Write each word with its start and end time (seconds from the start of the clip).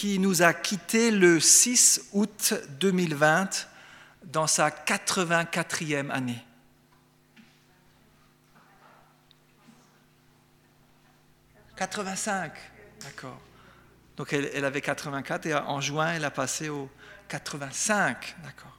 qui 0.00 0.18
nous 0.18 0.40
a 0.40 0.54
quittés 0.54 1.10
le 1.10 1.38
6 1.40 2.08
août 2.14 2.54
2020 2.80 3.68
dans 4.24 4.46
sa 4.46 4.70
84e 4.70 6.08
année. 6.10 6.42
«85, 11.76 12.50
d'accord. 13.02 13.38
Donc 14.16 14.32
elle, 14.32 14.64
avait 14.64 14.80
84 14.80 15.44
et 15.44 15.54
en 15.54 15.82
juin, 15.82 16.14
elle 16.14 16.24
a 16.24 16.30
passé 16.30 16.70
au 16.70 16.88
85, 17.28 18.36
d'accord. 18.42 18.78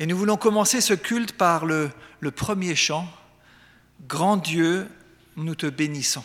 Et 0.00 0.06
nous 0.06 0.18
voulons 0.18 0.36
commencer 0.36 0.80
ce 0.80 0.94
culte 0.94 1.36
par 1.36 1.64
le 1.64 1.92
premier 2.34 2.74
chant. 2.74 3.08
Grand 4.08 4.36
Dieu, 4.36 4.90
nous 5.36 5.54
te 5.54 5.66
bénissons. 5.66 6.24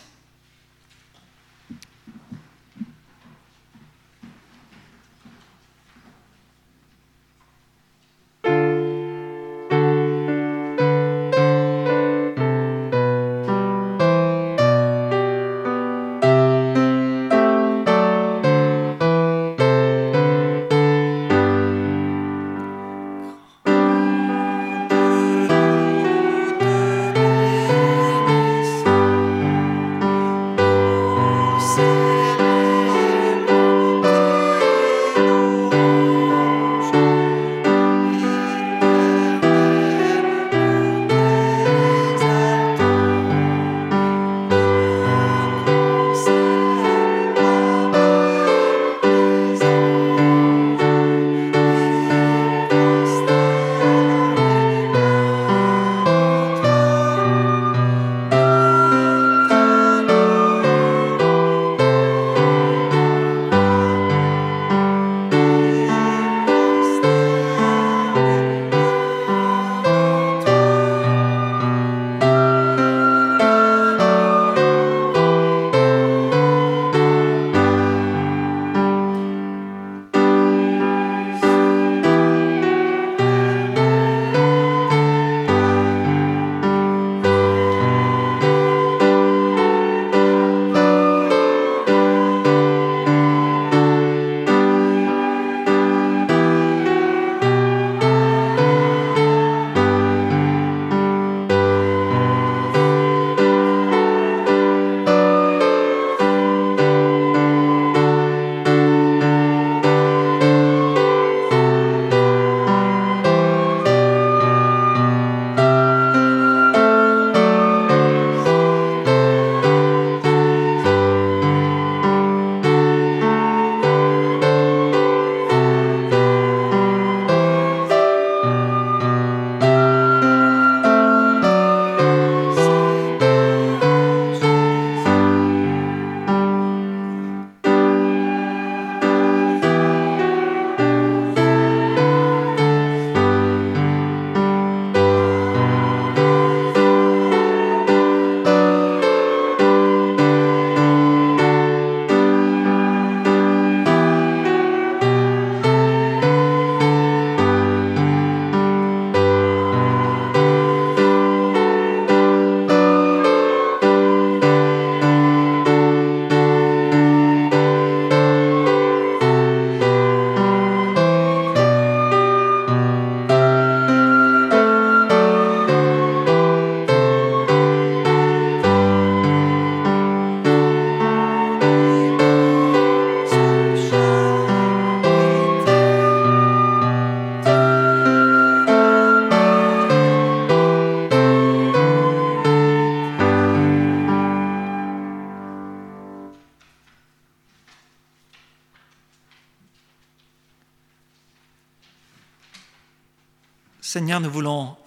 Nous 204.19 204.29
voulons 204.29 204.77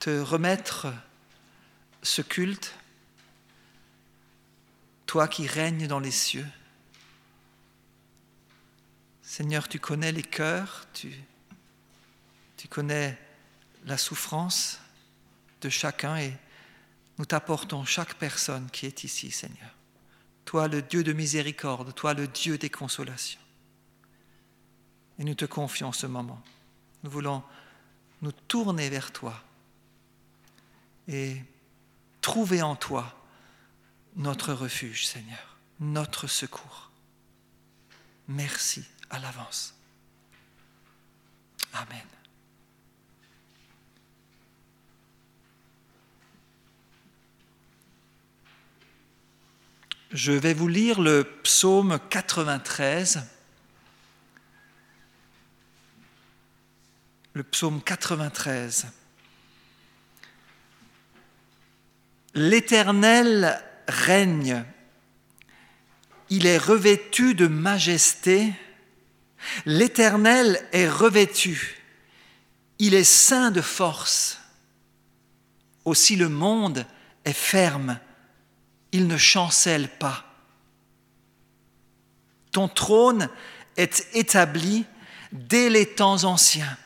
te 0.00 0.18
remettre 0.18 0.88
ce 2.02 2.22
culte, 2.22 2.74
toi 5.06 5.28
qui 5.28 5.46
règnes 5.46 5.86
dans 5.86 6.00
les 6.00 6.10
cieux. 6.10 6.46
Seigneur, 9.22 9.68
tu 9.68 9.78
connais 9.78 10.10
les 10.10 10.24
cœurs, 10.24 10.86
tu, 10.92 11.12
tu 12.56 12.66
connais 12.66 13.16
la 13.84 13.96
souffrance 13.96 14.80
de 15.60 15.68
chacun 15.68 16.16
et 16.16 16.32
nous 17.18 17.26
t'apportons 17.26 17.84
chaque 17.84 18.14
personne 18.14 18.68
qui 18.72 18.86
est 18.86 19.04
ici, 19.04 19.30
Seigneur. 19.30 19.70
Toi, 20.46 20.66
le 20.66 20.82
Dieu 20.82 21.04
de 21.04 21.12
miséricorde, 21.12 21.94
toi, 21.94 22.12
le 22.12 22.26
Dieu 22.26 22.58
des 22.58 22.70
consolations. 22.70 23.40
Et 25.20 25.24
nous 25.24 25.36
te 25.36 25.44
confions 25.44 25.92
ce 25.92 26.06
moment. 26.06 26.42
Nous 27.04 27.10
voulons 27.10 27.44
nous 28.22 28.32
tourner 28.32 28.88
vers 28.88 29.12
toi 29.12 29.42
et 31.06 31.36
trouver 32.20 32.62
en 32.62 32.76
toi 32.76 33.14
notre 34.16 34.52
refuge, 34.52 35.06
Seigneur, 35.06 35.56
notre 35.80 36.26
secours. 36.26 36.90
Merci 38.26 38.84
à 39.10 39.18
l'avance. 39.18 39.74
Amen. 41.72 42.04
Je 50.10 50.32
vais 50.32 50.54
vous 50.54 50.68
lire 50.68 51.00
le 51.00 51.22
psaume 51.42 51.98
93. 52.10 53.22
Le 57.38 57.44
psaume 57.44 57.80
93. 57.80 58.88
L'Éternel 62.34 63.62
règne, 63.86 64.64
il 66.30 66.46
est 66.46 66.58
revêtu 66.58 67.36
de 67.36 67.46
majesté, 67.46 68.52
l'Éternel 69.66 70.60
est 70.72 70.88
revêtu, 70.88 71.80
il 72.80 72.94
est 72.94 73.04
saint 73.04 73.52
de 73.52 73.60
force. 73.60 74.40
Aussi 75.84 76.16
le 76.16 76.28
monde 76.28 76.84
est 77.24 77.32
ferme, 77.32 78.00
il 78.90 79.06
ne 79.06 79.16
chancelle 79.16 79.88
pas. 79.88 80.24
Ton 82.50 82.66
trône 82.66 83.28
est 83.76 84.08
établi 84.14 84.86
dès 85.30 85.70
les 85.70 85.86
temps 85.86 86.24
anciens. 86.24 86.76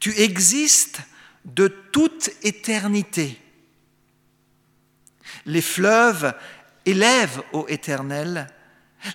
Tu 0.00 0.18
existes 0.20 1.00
de 1.44 1.68
toute 1.68 2.30
éternité. 2.42 3.40
Les 5.46 5.62
fleuves 5.62 6.34
élèvent 6.84 7.42
ô 7.52 7.66
Éternel, 7.68 8.48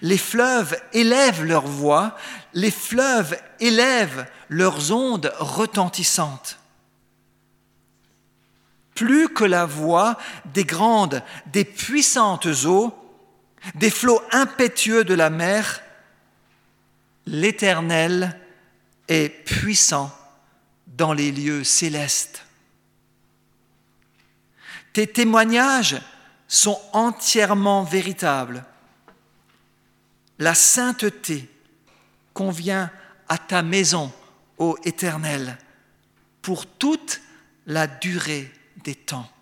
les 0.02 0.18
fleuves 0.18 0.80
élèvent 0.94 1.44
leur 1.44 1.66
voix, 1.66 2.16
les 2.54 2.72
fleuves 2.72 3.38
élèvent 3.60 4.26
leurs 4.50 4.92
ondes 4.92 5.32
retentissantes. 5.38 6.60
Plus 8.96 9.30
que 9.30 9.44
la 9.44 9.66
voix 9.66 10.18
des 10.54 10.66
grandes, 10.66 11.24
des 11.48 11.66
puissantes 11.66 12.48
eaux, 12.66 12.96
des 13.76 13.90
flots 13.90 14.22
impétueux 14.32 15.04
de 15.04 15.14
la 15.14 15.30
mer, 15.30 15.82
l'Éternel 17.26 18.40
est 19.08 19.30
puissant 19.46 20.12
dans 20.98 21.14
les 21.14 21.32
lieux 21.32 21.64
célestes. 21.64 22.46
Tes 24.94 25.08
témoignages 25.08 26.00
sont 26.48 26.80
entièrement 26.94 27.84
véritables. 27.84 28.64
La 30.38 30.54
sainteté 30.54 31.50
convient 32.34 32.92
à 33.28 33.38
ta 33.38 33.64
maison, 33.64 34.12
ô 34.60 34.78
Éternel, 34.84 35.58
pour 36.42 36.68
toute 36.68 37.22
la 37.66 37.88
durée 37.88 38.52
des 38.84 38.96
temps. 38.96 39.33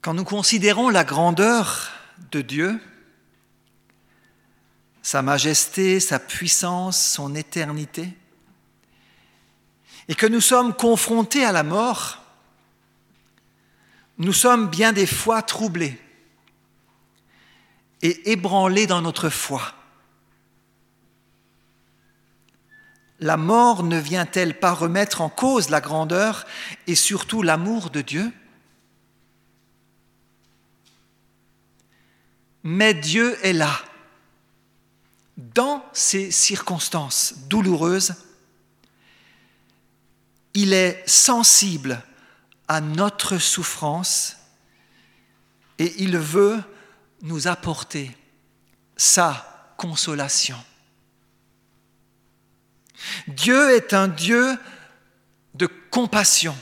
Quand 0.00 0.14
nous 0.14 0.24
considérons 0.24 0.88
la 0.88 1.04
grandeur 1.04 1.90
de 2.30 2.40
Dieu, 2.40 2.80
sa 5.02 5.20
majesté, 5.20 6.00
sa 6.00 6.18
puissance, 6.18 6.98
son 6.98 7.34
éternité, 7.34 8.16
et 10.08 10.14
que 10.14 10.26
nous 10.26 10.40
sommes 10.40 10.74
confrontés 10.74 11.44
à 11.44 11.52
la 11.52 11.62
mort, 11.62 12.22
nous 14.16 14.32
sommes 14.32 14.68
bien 14.68 14.92
des 14.92 15.06
fois 15.06 15.42
troublés 15.42 16.00
et 18.00 18.32
ébranlés 18.32 18.86
dans 18.86 19.02
notre 19.02 19.28
foi. 19.28 19.74
La 23.18 23.36
mort 23.36 23.82
ne 23.82 23.98
vient-elle 23.98 24.58
pas 24.58 24.72
remettre 24.72 25.20
en 25.20 25.28
cause 25.28 25.68
la 25.68 25.82
grandeur 25.82 26.46
et 26.86 26.94
surtout 26.94 27.42
l'amour 27.42 27.90
de 27.90 28.00
Dieu? 28.00 28.32
Mais 32.62 32.94
Dieu 32.94 33.38
est 33.44 33.52
là, 33.52 33.80
dans 35.36 35.84
ces 35.92 36.30
circonstances 36.30 37.34
douloureuses. 37.48 38.14
Il 40.52 40.72
est 40.72 41.02
sensible 41.06 42.02
à 42.68 42.80
notre 42.80 43.38
souffrance 43.38 44.36
et 45.78 46.02
il 46.02 46.18
veut 46.18 46.62
nous 47.22 47.48
apporter 47.48 48.16
sa 48.96 49.74
consolation. 49.76 50.62
Dieu 53.28 53.74
est 53.74 53.94
un 53.94 54.08
Dieu 54.08 54.58
de 55.54 55.66
compassion 55.90 56.56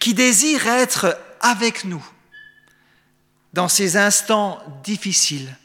qui 0.00 0.14
désire 0.14 0.66
être 0.66 1.18
avec 1.40 1.84
nous 1.84 2.04
dans 3.52 3.68
ces 3.68 3.96
instants 3.96 4.62
difficiles 4.84 5.56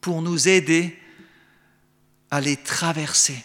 pour 0.00 0.22
nous 0.22 0.48
aider 0.48 0.98
à 2.30 2.40
les 2.40 2.56
traverser. 2.56 3.44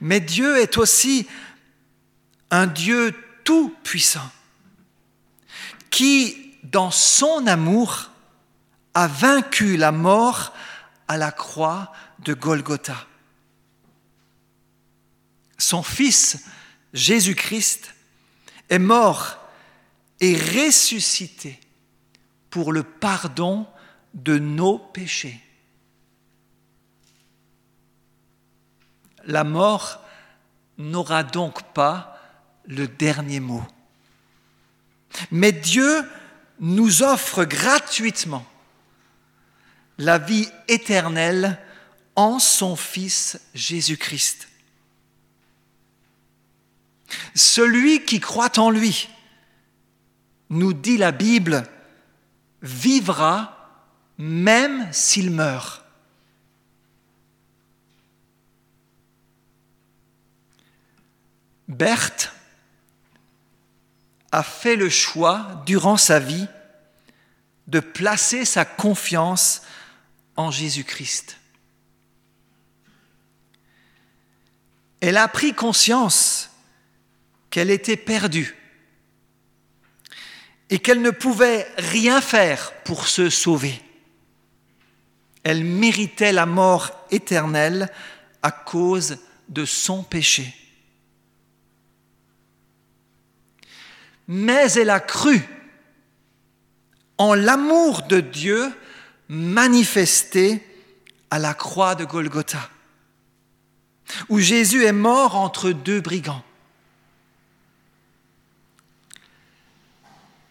Mais 0.00 0.20
Dieu 0.20 0.58
est 0.58 0.76
aussi 0.76 1.26
un 2.50 2.66
Dieu 2.66 3.14
tout-puissant 3.44 4.30
qui, 5.90 6.54
dans 6.64 6.90
son 6.90 7.46
amour, 7.46 8.10
a 8.94 9.06
vaincu 9.06 9.76
la 9.76 9.92
mort 9.92 10.52
à 11.08 11.16
la 11.16 11.32
croix 11.32 11.92
de 12.20 12.34
Golgotha. 12.34 13.06
Son 15.58 15.82
Fils, 15.82 16.44
Jésus-Christ, 16.92 17.95
est 18.68 18.78
mort 18.78 19.38
et 20.20 20.36
ressuscité 20.36 21.60
pour 22.50 22.72
le 22.72 22.82
pardon 22.82 23.66
de 24.14 24.38
nos 24.38 24.78
péchés. 24.78 25.40
La 29.24 29.44
mort 29.44 30.00
n'aura 30.78 31.22
donc 31.22 31.62
pas 31.74 32.18
le 32.66 32.88
dernier 32.88 33.40
mot. 33.40 33.64
Mais 35.30 35.52
Dieu 35.52 36.04
nous 36.60 37.02
offre 37.02 37.44
gratuitement 37.44 38.46
la 39.98 40.18
vie 40.18 40.48
éternelle 40.68 41.58
en 42.14 42.38
son 42.38 42.76
Fils 42.76 43.40
Jésus-Christ. 43.54 44.48
Celui 47.34 48.04
qui 48.04 48.20
croit 48.20 48.58
en 48.58 48.70
lui, 48.70 49.08
nous 50.50 50.72
dit 50.72 50.96
la 50.96 51.12
Bible, 51.12 51.68
vivra 52.62 53.52
même 54.18 54.88
s'il 54.92 55.30
meurt. 55.30 55.84
Berthe 61.68 62.32
a 64.32 64.42
fait 64.42 64.76
le 64.76 64.88
choix 64.88 65.62
durant 65.66 65.96
sa 65.96 66.18
vie 66.18 66.46
de 67.66 67.80
placer 67.80 68.44
sa 68.44 68.64
confiance 68.64 69.62
en 70.36 70.50
Jésus-Christ. 70.50 71.38
Elle 75.00 75.16
a 75.16 75.28
pris 75.28 75.54
conscience 75.54 76.50
qu'elle 77.56 77.70
était 77.70 77.96
perdue 77.96 78.54
et 80.68 80.78
qu'elle 80.78 81.00
ne 81.00 81.08
pouvait 81.08 81.66
rien 81.78 82.20
faire 82.20 82.74
pour 82.84 83.08
se 83.08 83.30
sauver. 83.30 83.80
Elle 85.42 85.64
méritait 85.64 86.34
la 86.34 86.44
mort 86.44 86.90
éternelle 87.10 87.90
à 88.42 88.50
cause 88.50 89.16
de 89.48 89.64
son 89.64 90.02
péché. 90.02 90.54
Mais 94.28 94.70
elle 94.72 94.90
a 94.90 95.00
cru 95.00 95.40
en 97.16 97.32
l'amour 97.32 98.02
de 98.02 98.20
Dieu 98.20 98.70
manifesté 99.30 100.62
à 101.30 101.38
la 101.38 101.54
croix 101.54 101.94
de 101.94 102.04
Golgotha, 102.04 102.68
où 104.28 104.40
Jésus 104.40 104.84
est 104.84 104.92
mort 104.92 105.36
entre 105.36 105.70
deux 105.70 106.02
brigands. 106.02 106.44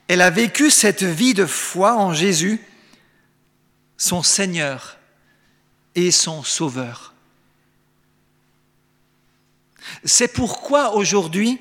Elle 0.07 0.21
a 0.21 0.29
vécu 0.29 0.69
cette 0.69 1.03
vie 1.03 1.33
de 1.33 1.45
foi 1.45 1.97
en 1.97 2.13
Jésus, 2.13 2.61
son 3.97 4.21
Seigneur 4.21 4.97
et 5.95 6.11
son 6.11 6.43
Sauveur. 6.43 7.13
C'est 10.03 10.27
pourquoi 10.27 10.95
aujourd'hui, 10.95 11.59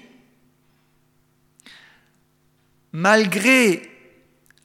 malgré 2.93 3.91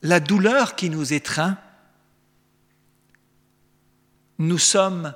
la 0.01 0.19
douleur 0.19 0.75
qui 0.75 0.89
nous 0.89 1.13
étreint, 1.13 1.57
nous 4.39 4.57
sommes 4.57 5.13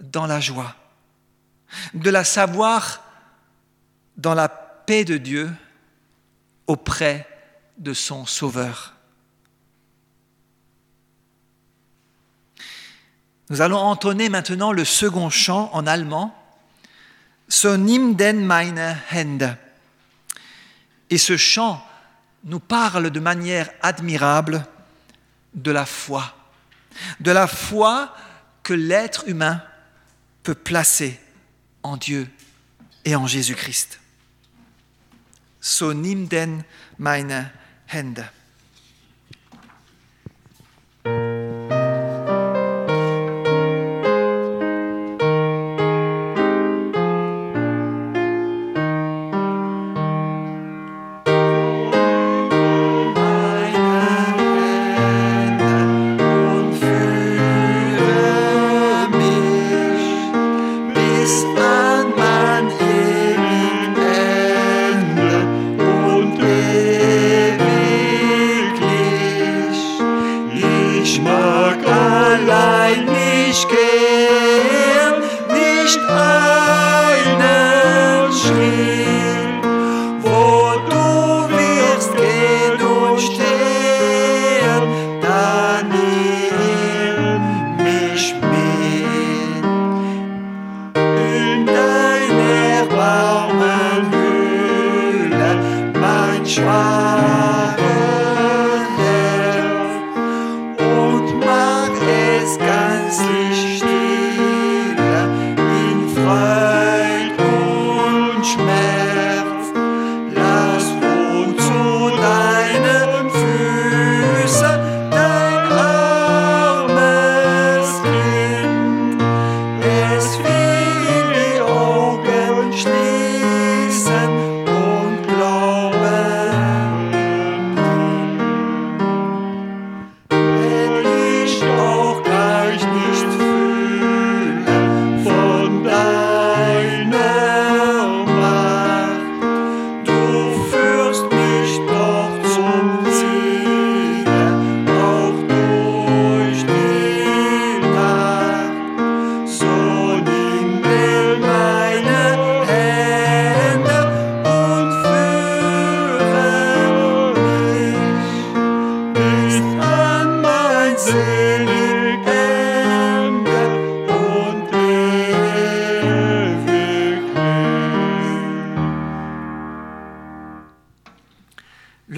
dans 0.00 0.26
la 0.26 0.40
joie, 0.40 0.76
de 1.94 2.10
la 2.10 2.24
savoir 2.24 3.02
dans 4.16 4.34
la 4.34 4.48
paix 4.48 5.04
de 5.04 5.16
Dieu 5.16 5.50
auprès 6.66 7.26
de 7.78 7.92
son 7.92 8.26
Sauveur. 8.26 8.94
Nous 13.48 13.60
allons 13.60 13.78
entonner 13.78 14.28
maintenant 14.28 14.72
le 14.72 14.84
second 14.84 15.30
chant 15.30 15.70
en 15.72 15.86
allemand, 15.86 16.34
So 17.48 17.76
nimm 17.76 18.16
denn 18.16 18.44
meine 18.44 19.00
Hände. 19.08 19.56
Et 21.10 21.18
ce 21.18 21.36
chant 21.36 21.80
nous 22.42 22.58
parle 22.58 23.10
de 23.10 23.20
manière 23.20 23.70
admirable 23.82 24.66
de 25.54 25.70
la 25.70 25.86
foi, 25.86 26.34
de 27.20 27.30
la 27.30 27.46
foi 27.46 28.12
que 28.64 28.74
l'être 28.74 29.28
humain 29.28 29.62
peut 30.42 30.56
placer 30.56 31.20
en 31.84 31.96
Dieu 31.96 32.28
et 33.04 33.14
en 33.14 33.28
Jésus-Christ. 33.28 34.00
So 35.60 35.92
nimm 35.94 36.26
denn 36.26 36.64
meine 36.98 37.52
Hände. 37.86 38.28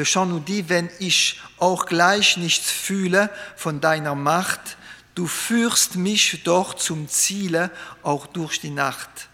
Chant 0.08 0.26
nous 0.26 0.40
dit, 0.40 0.68
wenn 0.68 0.88
ich 0.98 1.40
auch 1.58 1.86
gleich 1.86 2.36
nichts 2.36 2.70
fühle 2.70 3.30
von 3.56 3.80
deiner 3.80 4.14
Macht, 4.14 4.76
du 5.14 5.26
führst 5.26 5.96
mich 5.96 6.42
doch 6.44 6.74
zum 6.74 7.08
Ziele, 7.08 7.70
auch 8.02 8.26
durch 8.26 8.60
die 8.60 8.70
Nacht. 8.70 9.28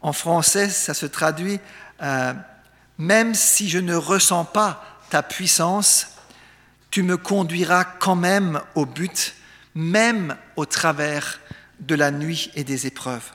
En 0.00 0.12
français, 0.12 0.70
ça 0.70 0.94
se 0.94 1.06
traduit, 1.06 1.60
euh, 2.00 2.32
même 2.96 3.34
si 3.34 3.68
je 3.68 3.78
ne 3.78 3.94
ressens 3.94 4.46
pas 4.46 4.82
ta 5.10 5.22
puissance, 5.22 6.06
tu 6.90 7.02
me 7.02 7.16
conduiras 7.16 7.84
quand 7.84 8.16
même 8.16 8.60
au 8.74 8.86
but, 8.86 9.34
même 9.74 10.36
au 10.56 10.64
travers 10.64 11.38
de 11.80 11.94
la 11.94 12.10
nuit 12.10 12.50
et 12.54 12.64
des 12.64 12.86
épreuves. 12.86 13.30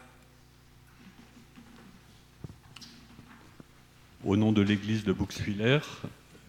Au 4.25 4.38
nom 4.38 4.51
de 4.51 4.63
l'église 4.63 5.03
de 5.03 5.13
Buxwiller, 5.13 5.82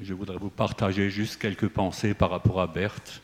je 0.01 0.15
voudrais 0.15 0.39
vous 0.39 0.49
partager 0.49 1.11
juste 1.11 1.39
quelques 1.39 1.69
pensées 1.69 2.15
par 2.15 2.31
rapport 2.31 2.63
à 2.63 2.69
Berthe. 2.69 3.21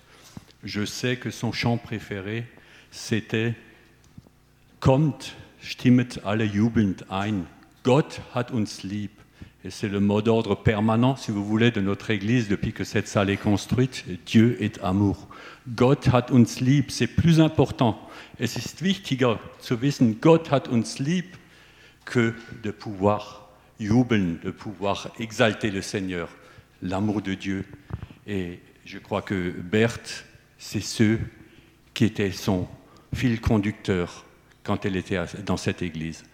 Je 0.62 0.85
sais 0.85 1.16
que 1.16 1.30
son 1.30 1.52
chant 1.52 1.78
préféré, 1.78 2.44
c'était 2.90 3.54
Kommt, 4.78 5.35
stimmet 5.62 6.09
alle 6.23 6.47
jubelnd 6.47 7.02
ein. 7.11 7.44
Gott 7.82 8.21
hat 8.35 8.52
uns 8.52 8.82
lieb. 8.85 9.11
Et 9.64 9.71
c'est 9.71 9.88
le 9.88 10.00
mot 10.00 10.21
d'ordre 10.21 10.54
permanent, 10.54 11.16
si 11.16 11.30
vous 11.30 11.47
voulez, 11.47 11.71
de 11.71 11.80
notre 11.80 12.11
Église 12.11 12.49
depuis 12.49 12.75
que 12.75 12.85
cette 12.85 13.09
salle 13.09 13.30
est 13.30 13.38
construite. 13.38 14.04
Dieu 14.26 14.62
est 14.62 14.78
amour. 14.82 15.28
Gott 15.66 16.09
hat 16.09 16.26
uns 16.30 16.61
lieb, 16.61 16.90
c'est 16.90 17.06
plus 17.06 17.40
important. 17.40 17.99
Es 18.38 18.59
ist 18.59 18.82
wichtiger 18.82 19.38
zu 19.61 19.80
wissen, 19.80 20.21
Gott 20.21 20.50
hat 20.52 20.68
uns 20.71 20.99
lieb, 20.99 21.25
que 22.04 22.35
de 22.62 22.71
pouvoir 22.71 23.42
jubeln 23.85 24.39
de 24.43 24.51
pouvoir 24.51 25.12
exalter 25.19 25.71
le 25.71 25.83
Seigneur, 25.83 26.29
l'amour 26.83 27.23
de 27.23 27.35
Dieu. 27.35 27.65
Et 28.27 28.61
je 28.85 28.99
crois 28.99 29.23
que 29.23 29.51
Berthe, 29.51 30.25
c'est 30.59 30.81
ce 30.81 31.19
qui 31.95 32.05
était 32.05 32.33
son 32.33 32.69
fil 33.15 33.41
conducteur 33.41 34.25
quand 34.65 34.87
elle 34.87 34.97
était 34.97 35.21
dans 35.45 35.57
cette 35.57 35.83
église. 35.83 36.25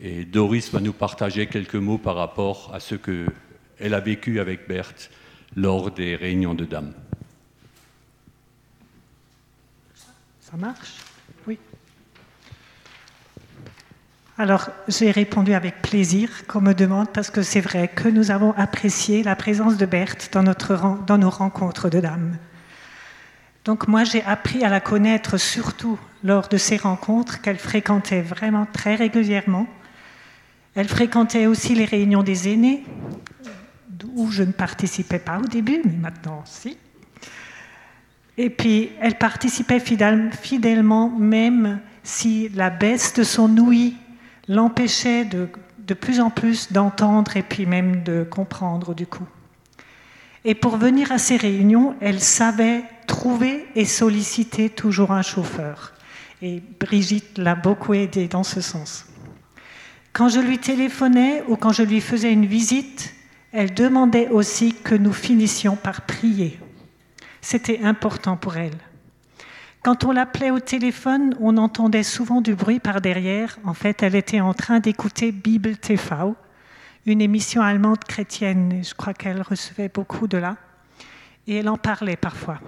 Et 0.00 0.24
Doris 0.24 0.70
va 0.72 0.80
nous 0.80 0.92
partager 0.92 1.46
quelques 1.46 1.76
mots 1.76 1.98
par 1.98 2.16
rapport 2.16 2.74
à 2.74 2.80
ce 2.80 2.94
qu'elle 2.94 3.94
a 3.94 4.00
vécu 4.00 4.40
avec 4.40 4.68
Berthe 4.68 5.10
lors 5.54 5.90
des 5.90 6.16
réunions 6.16 6.54
de 6.54 6.64
dames. 6.64 6.92
Ça 10.40 10.56
marche? 10.56 10.94
Alors, 14.38 14.68
j'ai 14.86 15.10
répondu 15.10 15.54
avec 15.54 15.80
plaisir 15.80 16.46
qu'on 16.46 16.60
me 16.60 16.74
demande, 16.74 17.08
parce 17.08 17.30
que 17.30 17.40
c'est 17.40 17.62
vrai 17.62 17.88
que 17.88 18.10
nous 18.10 18.30
avons 18.30 18.52
apprécié 18.52 19.22
la 19.22 19.34
présence 19.34 19.78
de 19.78 19.86
Berthe 19.86 20.30
dans, 20.30 21.18
nos 21.18 21.30
rencontres 21.30 21.88
de 21.88 22.00
dames. 22.00 22.36
Donc 23.64 23.88
moi, 23.88 24.04
j'ai 24.04 24.22
appris 24.24 24.62
à 24.62 24.68
la 24.68 24.80
connaître 24.80 25.38
surtout 25.38 25.98
lors 26.22 26.48
de 26.48 26.58
ces 26.58 26.76
rencontres 26.76 27.40
qu'elle 27.40 27.56
fréquentait 27.56 28.20
vraiment 28.20 28.66
très 28.70 28.94
régulièrement. 28.94 29.66
Elle 30.74 30.88
fréquentait 30.88 31.46
aussi 31.46 31.74
les 31.74 31.86
réunions 31.86 32.22
des 32.22 32.52
aînés, 32.52 32.84
où 34.16 34.30
je 34.30 34.42
ne 34.42 34.52
participais 34.52 35.18
pas 35.18 35.38
au 35.38 35.46
début, 35.46 35.80
mais 35.82 35.96
maintenant 35.96 36.42
si. 36.44 36.76
Et 38.36 38.50
puis, 38.50 38.90
elle 39.00 39.16
participait 39.16 39.80
fidèlement, 39.80 41.08
même 41.08 41.80
si 42.02 42.50
la 42.50 42.68
baisse 42.68 43.14
de 43.14 43.22
son 43.24 43.56
ouïe 43.56 43.96
l'empêchait 44.48 45.24
de, 45.24 45.48
de 45.78 45.94
plus 45.94 46.20
en 46.20 46.30
plus 46.30 46.72
d'entendre 46.72 47.36
et 47.36 47.42
puis 47.42 47.66
même 47.66 48.02
de 48.02 48.24
comprendre 48.24 48.94
du 48.94 49.06
coup. 49.06 49.26
Et 50.44 50.54
pour 50.54 50.76
venir 50.76 51.10
à 51.10 51.18
ces 51.18 51.36
réunions, 51.36 51.96
elle 52.00 52.20
savait 52.20 52.84
trouver 53.06 53.66
et 53.74 53.84
solliciter 53.84 54.70
toujours 54.70 55.10
un 55.10 55.22
chauffeur. 55.22 55.92
Et 56.42 56.62
Brigitte 56.78 57.38
l'a 57.38 57.54
beaucoup 57.54 57.94
aidée 57.94 58.28
dans 58.28 58.44
ce 58.44 58.60
sens. 58.60 59.06
Quand 60.12 60.28
je 60.28 60.40
lui 60.40 60.58
téléphonais 60.58 61.42
ou 61.48 61.56
quand 61.56 61.72
je 61.72 61.82
lui 61.82 62.00
faisais 62.00 62.32
une 62.32 62.46
visite, 62.46 63.14
elle 63.52 63.74
demandait 63.74 64.28
aussi 64.28 64.72
que 64.72 64.94
nous 64.94 65.12
finissions 65.12 65.76
par 65.76 66.02
prier. 66.02 66.58
C'était 67.40 67.80
important 67.82 68.36
pour 68.36 68.56
elle. 68.56 68.76
Quand 69.86 70.02
on 70.02 70.10
l'appelait 70.10 70.50
au 70.50 70.58
téléphone, 70.58 71.36
on 71.38 71.56
entendait 71.58 72.02
souvent 72.02 72.40
du 72.40 72.56
bruit 72.56 72.80
par 72.80 73.00
derrière. 73.00 73.56
En 73.62 73.72
fait, 73.72 74.02
elle 74.02 74.16
était 74.16 74.40
en 74.40 74.52
train 74.52 74.80
d'écouter 74.80 75.30
Bibel 75.30 75.78
TV, 75.78 76.02
une 77.06 77.20
émission 77.20 77.62
allemande 77.62 78.02
chrétienne. 78.02 78.82
Je 78.82 78.94
crois 78.96 79.14
qu'elle 79.14 79.40
recevait 79.42 79.88
beaucoup 79.88 80.26
de 80.26 80.38
là. 80.38 80.56
Et 81.46 81.58
elle 81.58 81.68
en 81.68 81.76
parlait 81.76 82.16
parfois. 82.16 82.58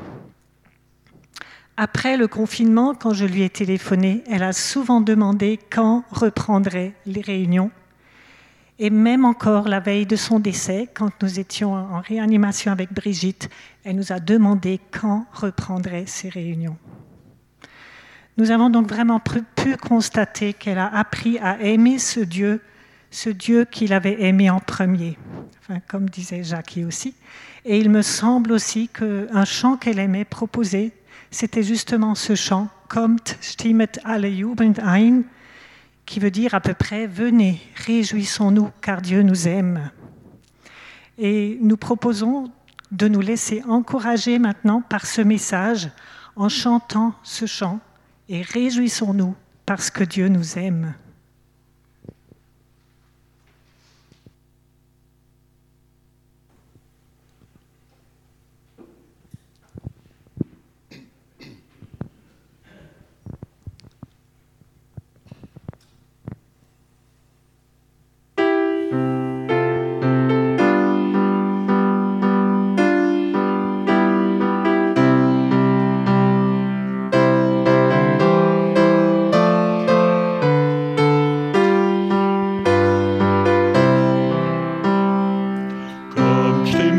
Après 1.76 2.16
le 2.16 2.28
confinement, 2.28 2.94
quand 2.94 3.14
je 3.14 3.24
lui 3.24 3.42
ai 3.42 3.50
téléphoné, 3.50 4.22
elle 4.30 4.44
a 4.44 4.52
souvent 4.52 5.00
demandé 5.00 5.58
quand 5.70 6.04
reprendraient 6.12 6.94
les 7.04 7.20
réunions. 7.20 7.72
Et 8.78 8.90
même 8.90 9.24
encore 9.24 9.66
la 9.66 9.80
veille 9.80 10.06
de 10.06 10.14
son 10.14 10.38
décès, 10.38 10.88
quand 10.94 11.10
nous 11.20 11.40
étions 11.40 11.74
en 11.74 12.00
réanimation 12.00 12.70
avec 12.70 12.92
Brigitte, 12.92 13.50
elle 13.82 13.96
nous 13.96 14.12
a 14.12 14.20
demandé 14.20 14.78
quand 14.92 15.26
reprendrait 15.32 16.06
ces 16.06 16.28
réunions. 16.28 16.76
Nous 18.38 18.52
avons 18.52 18.70
donc 18.70 18.88
vraiment 18.88 19.18
pu 19.18 19.76
constater 19.76 20.52
qu'elle 20.52 20.78
a 20.78 20.86
appris 20.86 21.40
à 21.40 21.60
aimer 21.60 21.98
ce 21.98 22.20
Dieu, 22.20 22.62
ce 23.10 23.30
Dieu 23.30 23.64
qu'il 23.64 23.92
avait 23.92 24.22
aimé 24.22 24.48
en 24.48 24.60
premier, 24.60 25.18
comme 25.88 26.08
disait 26.08 26.44
Jackie 26.44 26.84
aussi. 26.84 27.16
Et 27.64 27.80
il 27.80 27.90
me 27.90 28.00
semble 28.00 28.52
aussi 28.52 28.86
qu'un 28.86 29.44
chant 29.44 29.76
qu'elle 29.76 29.98
aimait 29.98 30.24
proposer, 30.24 30.92
c'était 31.32 31.64
justement 31.64 32.14
ce 32.14 32.36
chant, 32.36 32.68
Kommt, 32.88 33.36
stimmet 33.40 33.90
alle 34.04 34.32
Jugend 34.32 34.78
ein, 34.84 35.24
qui 36.06 36.20
veut 36.20 36.30
dire 36.30 36.54
à 36.54 36.60
peu 36.60 36.74
près 36.74 37.08
Venez, 37.08 37.60
réjouissons-nous, 37.86 38.70
car 38.80 39.02
Dieu 39.02 39.22
nous 39.22 39.48
aime. 39.48 39.90
Et 41.18 41.58
nous 41.60 41.76
proposons 41.76 42.52
de 42.92 43.08
nous 43.08 43.20
laisser 43.20 43.64
encourager 43.68 44.38
maintenant 44.38 44.80
par 44.80 45.06
ce 45.06 45.22
message 45.22 45.90
en 46.36 46.48
chantant 46.48 47.14
ce 47.24 47.44
chant 47.44 47.80
et 48.28 48.42
réjouissons-nous 48.42 49.34
parce 49.66 49.90
que 49.90 50.04
Dieu 50.04 50.28
nous 50.28 50.58
aime. 50.58 50.94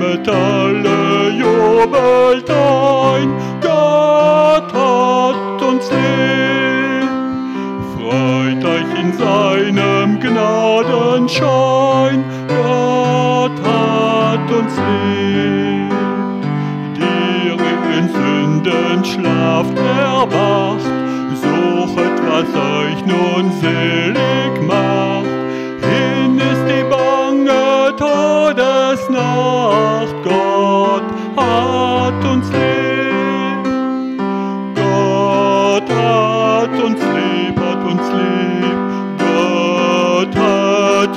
Jubelt 0.10 0.28
alle, 0.28 1.30
jubelt 1.38 2.50
ein, 2.50 3.30
Gott 3.62 4.74
hat 4.74 5.62
uns 5.62 5.92
lieb. 5.92 7.08
Freut 7.96 8.66
euch 8.66 9.00
in 9.00 9.14
seinem 9.14 10.20
Gnadenschein, 10.20 12.24
Gott 12.48 13.62
hat 13.64 14.52
uns 14.52 14.76
lieb. 14.78 15.94
Die 16.96 17.52
in 18.00 18.10
Sünden 18.10 19.06
schlaft, 19.06 19.78
erwacht, 19.78 20.90
suchet, 21.36 22.20
was 22.28 22.56
euch 22.56 23.06
nun 23.06 23.52
selig 23.62 24.60
macht. 24.66 25.30
Hin 25.84 26.40
ist 26.40 26.66
die 26.68 26.84
Bange 26.90 27.94
Todesnacht. 27.96 29.99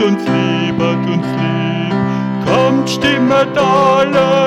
liebet 0.00 1.06
uns 1.06 1.26
lieb. 1.38 1.94
Kommt, 2.44 2.88
stimmet 2.90 3.56
alle 3.56 4.41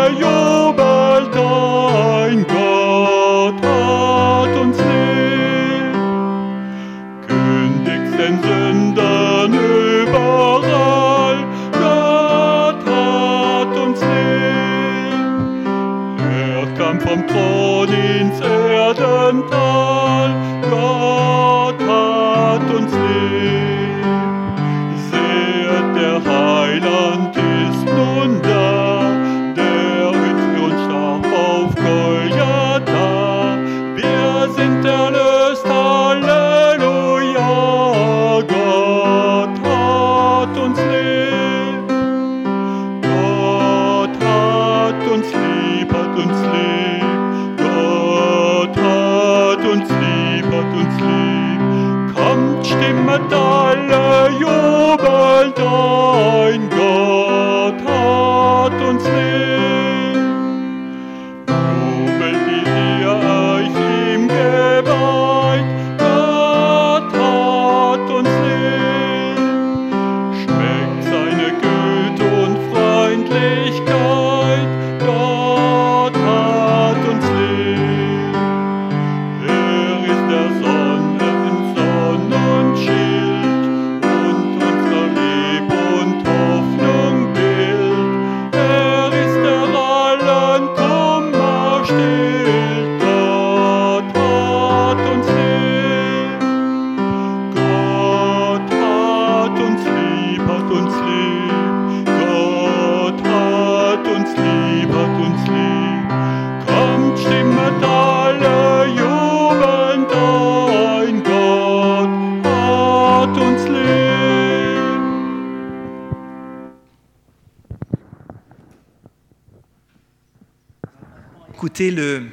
le, 121.79 122.29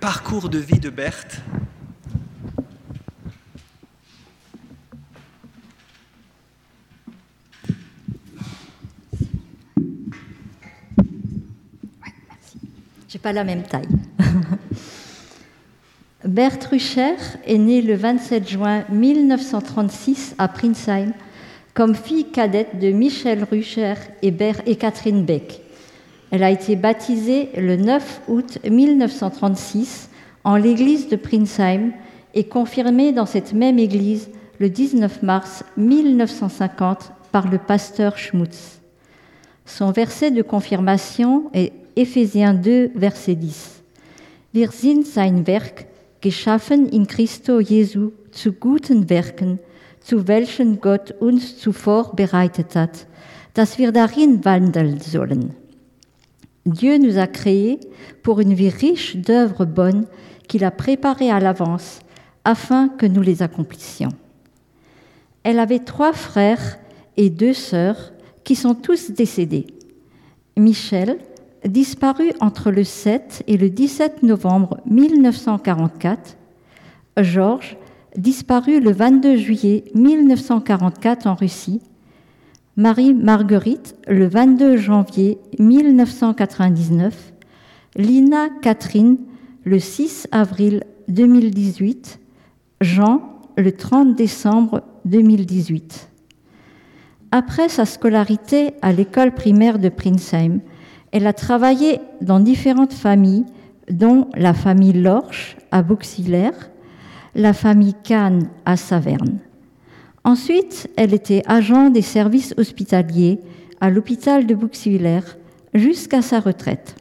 parcours 0.00 0.48
de 0.48 0.58
vie 0.58 0.78
de 0.78 0.90
Berthe. 0.90 1.40
J'ai 13.08 13.18
pas 13.18 13.32
la 13.32 13.44
même 13.44 13.62
taille. 13.62 13.88
Berthe 16.24 16.64
Rucher 16.64 17.14
est 17.46 17.56
née 17.56 17.80
le 17.80 17.94
27 17.94 18.48
juin 18.48 18.84
1936 18.90 20.34
à 20.36 20.48
Prinsheim 20.48 21.12
comme 21.72 21.94
fille 21.94 22.30
cadette 22.30 22.78
de 22.78 22.90
Michel 22.90 23.44
Rucher 23.44 23.94
et, 24.22 24.34
et 24.66 24.76
Catherine 24.76 25.24
Beck. 25.24 25.65
Elle 26.30 26.42
a 26.42 26.50
été 26.50 26.76
baptisée 26.76 27.50
le 27.56 27.76
9 27.76 28.22
août 28.28 28.58
1936 28.68 30.10
en 30.44 30.56
l'église 30.56 31.08
de 31.08 31.16
Prinsheim 31.16 31.92
et 32.34 32.44
confirmée 32.44 33.12
dans 33.12 33.26
cette 33.26 33.52
même 33.52 33.78
église 33.78 34.28
le 34.58 34.68
19 34.68 35.22
mars 35.22 35.64
1950 35.76 37.12
par 37.32 37.50
le 37.50 37.58
pasteur 37.58 38.18
Schmutz. 38.18 38.80
Son 39.64 39.90
verset 39.90 40.30
de 40.30 40.42
confirmation 40.42 41.50
est 41.52 41.72
Éphésiens 41.96 42.54
2, 42.54 42.92
verset 42.94 43.34
10. 43.34 43.82
Wir 44.52 44.70
sind 44.70 45.06
sein 45.06 45.46
Werk, 45.46 45.86
geschaffen 46.20 46.88
in 46.88 47.06
Christo 47.06 47.60
Jesu 47.60 48.12
zu 48.32 48.52
guten 48.52 49.08
Werken, 49.10 49.58
zu 50.00 50.28
welchen 50.28 50.80
Gott 50.80 51.14
uns 51.20 51.58
zuvor 51.58 52.14
bereitet 52.14 52.74
hat, 52.74 53.06
dass 53.54 53.78
wir 53.78 53.92
darin 53.92 54.44
wandeln 54.44 55.00
sollen. 55.00 55.54
Dieu 56.66 56.98
nous 56.98 57.18
a 57.18 57.26
créés 57.26 57.80
pour 58.22 58.40
une 58.40 58.52
vie 58.52 58.68
riche 58.68 59.16
d'œuvres 59.16 59.64
bonnes 59.64 60.06
qu'il 60.48 60.64
a 60.64 60.70
préparées 60.70 61.30
à 61.30 61.40
l'avance 61.40 62.00
afin 62.44 62.88
que 62.88 63.06
nous 63.06 63.22
les 63.22 63.42
accomplissions. 63.42 64.10
Elle 65.44 65.60
avait 65.60 65.78
trois 65.78 66.12
frères 66.12 66.78
et 67.16 67.30
deux 67.30 67.52
sœurs 67.52 68.12
qui 68.44 68.56
sont 68.56 68.74
tous 68.74 69.12
décédés. 69.12 69.66
Michel, 70.56 71.18
disparu 71.64 72.32
entre 72.40 72.70
le 72.70 72.84
7 72.84 73.44
et 73.46 73.56
le 73.56 73.70
17 73.70 74.22
novembre 74.22 74.80
1944, 74.86 76.36
Georges, 77.18 77.76
disparu 78.16 78.80
le 78.80 78.92
22 78.92 79.36
juillet 79.36 79.84
1944 79.94 81.26
en 81.26 81.34
Russie, 81.34 81.80
Marie-Marguerite, 82.78 83.96
le 84.06 84.28
22 84.28 84.76
janvier 84.76 85.38
1999, 85.58 87.32
Lina 87.96 88.50
Catherine, 88.60 89.16
le 89.64 89.78
6 89.78 90.28
avril 90.30 90.84
2018, 91.08 92.20
Jean, 92.82 93.40
le 93.56 93.72
30 93.72 94.14
décembre 94.14 94.82
2018. 95.06 96.10
Après 97.30 97.70
sa 97.70 97.86
scolarité 97.86 98.74
à 98.82 98.92
l'école 98.92 99.32
primaire 99.32 99.78
de 99.78 99.88
Prinsheim, 99.88 100.60
elle 101.12 101.26
a 101.26 101.32
travaillé 101.32 102.00
dans 102.20 102.40
différentes 102.40 102.92
familles, 102.92 103.46
dont 103.90 104.28
la 104.34 104.52
famille 104.52 104.92
Lorch 104.92 105.56
à 105.70 105.82
Bouxillère, 105.82 106.70
la 107.34 107.54
famille 107.54 107.94
Kahn 108.04 108.50
à 108.66 108.76
Saverne. 108.76 109.38
Ensuite, 110.26 110.90
elle 110.96 111.14
était 111.14 111.44
agent 111.46 111.88
des 111.90 112.02
services 112.02 112.52
hospitaliers 112.56 113.38
à 113.80 113.90
l'hôpital 113.90 114.44
de 114.44 114.56
Bouxillère 114.56 115.38
jusqu'à 115.72 116.20
sa 116.20 116.40
retraite. 116.40 116.96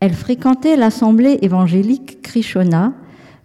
Elle 0.00 0.14
fréquentait 0.14 0.78
l'assemblée 0.78 1.38
évangélique 1.42 2.22
Krishona, 2.22 2.94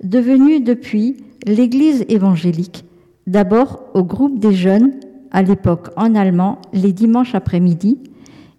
devenue 0.02 0.62
depuis 0.62 1.18
l'église 1.46 2.06
évangélique, 2.08 2.86
d'abord 3.28 3.84
au 3.94 4.04
groupe 4.06 4.40
des 4.40 4.54
jeunes, 4.54 4.94
à 5.32 5.42
l'époque 5.42 5.90
en 5.98 6.16
allemand, 6.16 6.62
les 6.72 6.94
dimanches 6.94 7.36
après-midi, 7.36 7.98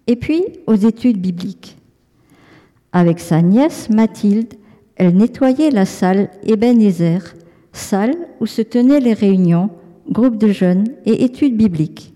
et 0.05 0.17
puis 0.17 0.43
aux 0.67 0.75
études 0.75 1.19
bibliques. 1.19 1.77
Avec 2.91 3.19
sa 3.19 3.41
nièce 3.41 3.89
Mathilde, 3.89 4.53
elle 4.97 5.17
nettoyait 5.17 5.71
la 5.71 5.85
salle 5.85 6.29
Ebenezer, 6.43 7.33
salle 7.73 8.15
où 8.39 8.45
se 8.45 8.61
tenaient 8.61 8.99
les 8.99 9.13
réunions, 9.13 9.69
groupes 10.09 10.37
de 10.37 10.51
jeunes 10.51 10.87
et 11.05 11.23
études 11.23 11.57
bibliques. 11.57 12.13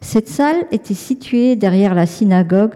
Cette 0.00 0.28
salle 0.28 0.66
était 0.72 0.94
située 0.94 1.56
derrière 1.56 1.94
la 1.94 2.06
synagogue 2.06 2.74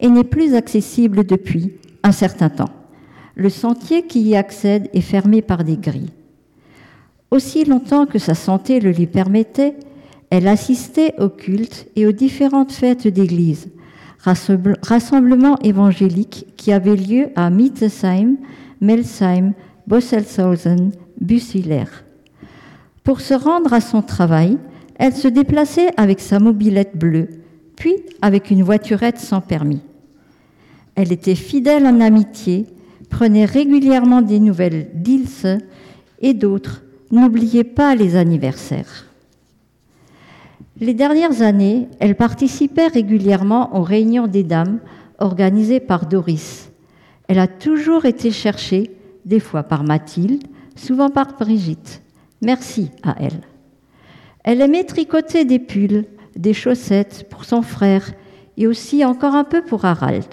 et 0.00 0.08
n'est 0.08 0.24
plus 0.24 0.54
accessible 0.54 1.24
depuis 1.24 1.74
un 2.02 2.12
certain 2.12 2.48
temps. 2.48 2.70
Le 3.34 3.48
sentier 3.48 4.06
qui 4.06 4.20
y 4.22 4.36
accède 4.36 4.88
est 4.92 5.00
fermé 5.00 5.40
par 5.42 5.64
des 5.64 5.76
grilles. 5.76 6.10
Aussi 7.30 7.64
longtemps 7.64 8.04
que 8.04 8.18
sa 8.18 8.34
santé 8.34 8.80
le 8.80 8.90
lui 8.90 9.06
permettait, 9.06 9.74
elle 10.28 10.48
assistait 10.48 11.14
aux 11.18 11.28
cultes 11.28 11.86
et 11.96 12.06
aux 12.06 12.12
différentes 12.12 12.72
fêtes 12.72 13.06
d'église, 13.06 13.68
rassemblements 14.24 15.58
évangéliques 15.62 16.46
qui 16.56 16.72
avaient 16.72 16.96
lieu 16.96 17.28
à 17.36 17.50
Mittesheim, 17.50 18.36
Melsheim, 18.80 19.52
Bosselshausen, 19.86 20.90
Bussiller. 21.20 21.84
Pour 23.04 23.20
se 23.20 23.34
rendre 23.34 23.72
à 23.72 23.80
son 23.80 24.02
travail, 24.02 24.58
elle 24.96 25.14
se 25.14 25.28
déplaçait 25.28 25.90
avec 25.96 26.20
sa 26.20 26.38
mobilette 26.38 26.96
bleue, 26.96 27.28
puis 27.76 27.96
avec 28.20 28.50
une 28.50 28.62
voiturette 28.62 29.18
sans 29.18 29.40
permis. 29.40 29.80
Elle 30.94 31.12
était 31.12 31.34
fidèle 31.34 31.86
en 31.86 32.00
amitié, 32.00 32.66
prenait 33.08 33.44
régulièrement 33.44 34.22
des 34.22 34.40
nouvelles 34.40 34.88
d'Ilse 34.94 35.46
et 36.20 36.34
d'autres. 36.34 36.82
N'oubliez 37.10 37.64
pas 37.64 37.94
les 37.94 38.16
anniversaires. 38.16 39.06
Les 40.80 40.94
dernières 40.94 41.42
années, 41.42 41.88
elle 41.98 42.16
participait 42.16 42.88
régulièrement 42.88 43.76
aux 43.76 43.82
réunions 43.82 44.26
des 44.26 44.42
dames 44.42 44.80
organisées 45.18 45.80
par 45.80 46.06
Doris. 46.06 46.70
Elle 47.28 47.38
a 47.38 47.46
toujours 47.46 48.04
été 48.04 48.30
cherchée, 48.30 48.90
des 49.24 49.40
fois 49.40 49.62
par 49.62 49.84
Mathilde, 49.84 50.42
souvent 50.76 51.10
par 51.10 51.36
Brigitte. 51.38 52.02
Merci 52.40 52.90
à 53.02 53.16
elle. 53.20 53.40
Elle 54.44 54.60
aimait 54.60 54.84
tricoter 54.84 55.44
des 55.44 55.58
pulls, 55.58 56.04
des 56.36 56.54
chaussettes 56.54 57.26
pour 57.30 57.44
son 57.44 57.62
frère 57.62 58.12
et 58.56 58.66
aussi 58.66 59.04
encore 59.04 59.34
un 59.34 59.44
peu 59.44 59.62
pour 59.62 59.84
Harald. 59.84 60.24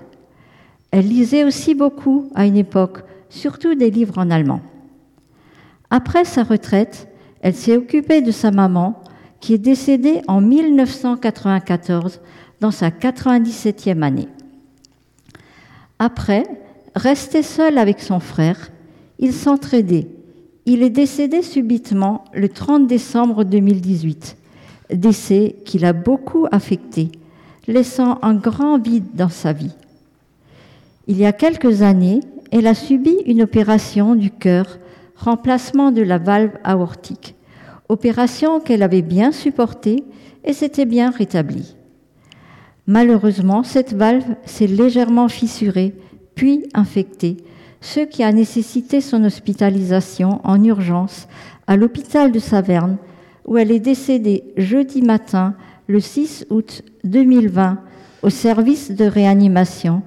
Elle 0.92 1.08
lisait 1.08 1.44
aussi 1.44 1.76
beaucoup 1.76 2.30
à 2.34 2.46
une 2.46 2.58
époque, 2.58 3.00
surtout 3.30 3.76
des 3.76 3.92
livres 3.92 4.18
en 4.18 4.32
allemand. 4.32 4.62
Après 5.92 6.26
sa 6.26 6.44
retraite, 6.44 7.08
elle 7.42 7.56
s'est 7.56 7.78
occupée 7.78 8.22
de 8.22 8.32
sa 8.32 8.52
maman, 8.52 9.02
qui 9.40 9.54
est 9.54 9.60
décédée 9.60 10.22
en 10.28 10.42
1994 10.42 12.20
dans 12.60 12.72
sa 12.72 12.90
97e 12.90 14.02
année. 14.02 14.28
Après, 16.00 16.44
resté 16.96 17.44
seul 17.44 17.78
avec 17.78 18.00
son 18.02 18.20
frère, 18.20 18.70
il 19.20 19.34
s'entraidait. 19.34 20.08
Il 20.72 20.84
est 20.84 20.92
décédé 20.92 21.42
subitement 21.42 22.26
le 22.32 22.48
30 22.48 22.86
décembre 22.86 23.44
2018, 23.44 24.38
décès 24.94 25.56
qui 25.66 25.80
l'a 25.80 25.94
beaucoup 25.94 26.46
affecté, 26.52 27.10
laissant 27.68 28.20
un 28.22 28.36
grand 28.36 28.78
vide 28.78 29.08
dans 29.16 29.30
sa 29.30 29.52
vie. 29.52 29.74
Il 31.08 31.18
y 31.18 31.26
a 31.26 31.32
quelques 31.32 31.82
années, 31.82 32.20
elle 32.52 32.68
a 32.68 32.76
subi 32.76 33.18
une 33.26 33.42
opération 33.42 34.14
du 34.14 34.30
cœur, 34.30 34.78
remplacement 35.16 35.92
de 35.92 36.04
la 36.04 36.20
valve 36.20 36.52
aortique, 36.64 37.34
opération 37.90 38.60
qu'elle 38.60 38.84
avait 38.84 39.02
bien 39.02 39.32
supportée 39.32 40.04
et 40.44 40.54
s'était 40.54 40.86
bien 40.86 41.10
rétablie. 41.10 41.76
Malheureusement, 42.86 43.64
cette 43.64 43.96
valve 43.96 44.36
s'est 44.46 44.68
légèrement 44.68 45.30
fissurée, 45.30 45.96
puis 46.36 46.68
infectée, 46.76 47.38
ce 47.82 48.02
qui 48.02 48.24
a 48.24 48.32
nécessité 48.32 49.02
son 49.02 49.24
hospitalisation 49.24 50.42
en 50.44 50.64
urgence 50.64 51.28
à 51.68 51.76
l'hôpital 51.76 52.32
de 52.32 52.40
Saverne, 52.40 52.98
où 53.46 53.58
elle 53.58 53.72
est 53.72 53.80
décédée 53.80 54.44
jeudi 54.58 55.02
matin, 55.02 55.56
le 55.88 56.00
6 56.00 56.46
août 56.50 56.84
2020, 57.04 57.80
au 58.22 58.30
service 58.30 58.92
de 58.92 59.06
réanimation 59.06 60.02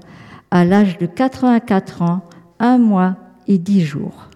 à 0.51 0.65
l'âge 0.65 0.99
de 0.99 1.07
84 1.07 2.03
ans, 2.03 2.21
un 2.59 2.79
mois 2.79 3.17
et 3.49 3.59
dix 3.59 3.83
jours. 3.83 4.29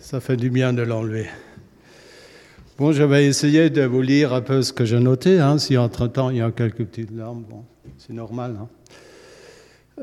Ça 0.00 0.20
fait 0.20 0.36
du 0.36 0.50
bien 0.50 0.72
de 0.72 0.82
l'enlever. 0.82 1.26
Bon, 2.78 2.92
je 2.92 3.02
vais 3.02 3.24
essayer 3.24 3.70
de 3.70 3.82
vous 3.82 4.02
lire 4.02 4.34
un 4.34 4.42
peu 4.42 4.60
ce 4.60 4.72
que 4.72 4.84
j'ai 4.84 5.00
noté. 5.00 5.40
Hein. 5.40 5.58
Si 5.58 5.78
entre-temps 5.78 6.30
il 6.30 6.36
y 6.36 6.42
a 6.42 6.50
quelques 6.50 6.84
petites 6.84 7.10
larmes, 7.10 7.44
bon, 7.48 7.64
c'est 7.96 8.12
normal. 8.12 8.56
Hein. 8.60 8.68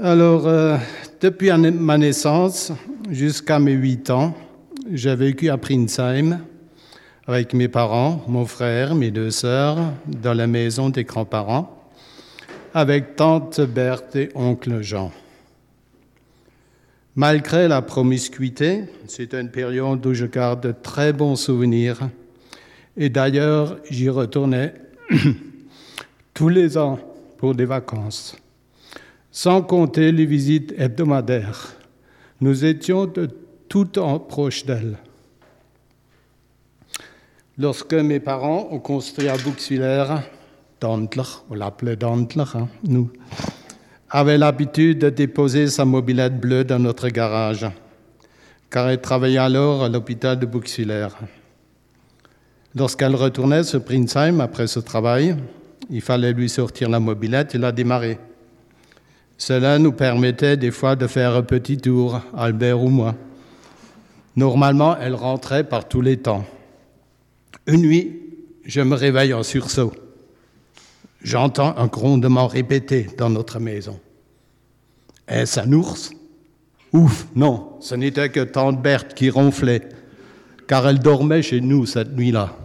Alors, 0.01 0.47
euh, 0.47 0.77
depuis 1.21 1.51
ma 1.51 1.99
naissance 1.99 2.71
jusqu'à 3.11 3.59
mes 3.59 3.73
8 3.73 4.09
ans, 4.09 4.33
j'ai 4.91 5.15
vécu 5.15 5.49
à 5.49 5.57
Prinsheim 5.57 6.39
avec 7.27 7.53
mes 7.53 7.67
parents, 7.67 8.23
mon 8.27 8.45
frère, 8.45 8.95
mes 8.95 9.11
deux 9.11 9.29
sœurs, 9.29 9.77
dans 10.07 10.33
la 10.33 10.47
maison 10.47 10.89
des 10.89 11.03
grands-parents, 11.03 11.89
avec 12.73 13.15
tante 13.15 13.61
Berthe 13.61 14.15
et 14.15 14.29
oncle 14.33 14.81
Jean. 14.81 15.11
Malgré 17.15 17.67
la 17.67 17.81
promiscuité, 17.81 18.85
c'est 19.07 19.33
une 19.33 19.51
période 19.51 20.05
où 20.05 20.13
je 20.13 20.25
garde 20.25 20.67
de 20.67 20.71
très 20.71 21.13
bons 21.13 21.35
souvenirs. 21.35 22.09
Et 22.97 23.09
d'ailleurs, 23.09 23.77
j'y 23.89 24.09
retournais 24.09 24.73
tous 26.33 26.49
les 26.49 26.77
ans 26.77 26.99
pour 27.37 27.53
des 27.53 27.65
vacances. 27.65 28.35
sans 29.33 29.63
compter 29.63 30.11
les 30.11 30.27
visites 30.27 30.73
hebdomadaires. 30.77 31.75
Nous 32.39 32.65
étions 32.65 33.07
de 33.07 33.27
tout 33.67 33.85
temps 33.85 34.19
proches 34.19 34.63
d'elle. 34.63 34.97
Lorsque 37.57 37.95
mes 37.95 38.19
parents 38.19 38.67
ont 38.69 38.79
construit 38.79 39.27
à 39.27 39.37
Buxwiller, 39.37 40.05
Dantler, 40.79 41.23
on 41.49 41.55
l'appelait 41.55 41.95
Dantler, 41.95 42.43
hein, 42.53 42.67
nous, 42.83 43.09
avait 44.15 44.37
l'habitude 44.37 44.99
de 44.99 45.09
déposer 45.09 45.65
sa 45.65 45.85
mobilette 45.85 46.39
bleue 46.39 46.63
dans 46.63 46.77
notre 46.77 47.09
garage, 47.09 47.65
car 48.69 48.87
elle 48.87 49.01
travaillait 49.01 49.39
alors 49.39 49.83
à 49.83 49.89
l'hôpital 49.89 50.37
de 50.37 50.45
Buxwiller. 50.45 51.07
Lorsqu'elle 52.75 53.15
retournait 53.15 53.63
sur 53.63 53.83
Prinsheim 53.83 54.39
après 54.39 54.67
ce 54.67 54.79
travail, 54.79 55.35
il 55.89 56.01
fallait 56.01 56.31
lui 56.31 56.47
sortir 56.47 56.89
la 56.89 56.99
mobilette 56.99 57.55
et 57.55 57.57
la 57.57 57.71
démarrer. 57.71 58.19
Cela 59.35 59.79
nous 59.79 59.93
permettait 59.93 60.57
des 60.57 60.71
fois 60.71 60.95
de 60.95 61.07
faire 61.07 61.35
un 61.35 61.41
petit 61.41 61.77
tour, 61.77 62.21
Albert 62.37 62.83
ou 62.83 62.89
moi. 62.89 63.15
Normalement, 64.35 64.95
elle 64.95 65.15
rentrait 65.15 65.63
par 65.63 65.87
tous 65.87 66.01
les 66.01 66.17
temps. 66.17 66.45
Une 67.65 67.81
nuit, 67.81 68.21
je 68.63 68.81
me 68.81 68.95
réveille 68.95 69.33
en 69.33 69.41
sursaut. 69.41 69.91
J'entends 71.23 71.75
un 71.77 71.87
grondement 71.87 72.47
répété 72.47 73.07
dans 73.17 73.29
notre 73.29 73.59
maison. 73.59 73.99
Est-ce 75.27 75.61
un 75.61 75.71
ours? 75.71 76.11
Ouf, 76.91 77.27
non, 77.33 77.77
ce 77.79 77.95
n'était 77.95 78.29
que 78.29 78.41
tante 78.41 78.81
Berthe 78.81 79.13
qui 79.13 79.29
ronflait, 79.29 79.87
car 80.67 80.87
elle 80.87 80.99
dormait 80.99 81.41
chez 81.41 81.61
nous 81.61 81.85
cette 81.85 82.15
nuit-là. 82.15 82.55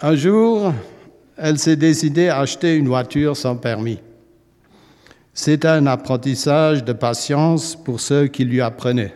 Un 0.00 0.16
jour, 0.16 0.72
elle 1.36 1.58
s'est 1.58 1.76
décidée 1.76 2.28
à 2.28 2.40
acheter 2.40 2.74
une 2.74 2.88
voiture 2.88 3.36
sans 3.36 3.56
permis. 3.56 4.00
C'est 5.32 5.64
un 5.64 5.86
apprentissage 5.86 6.84
de 6.84 6.92
patience 6.92 7.76
pour 7.76 8.00
ceux 8.00 8.26
qui 8.26 8.44
lui 8.44 8.60
apprenaient, 8.60 9.14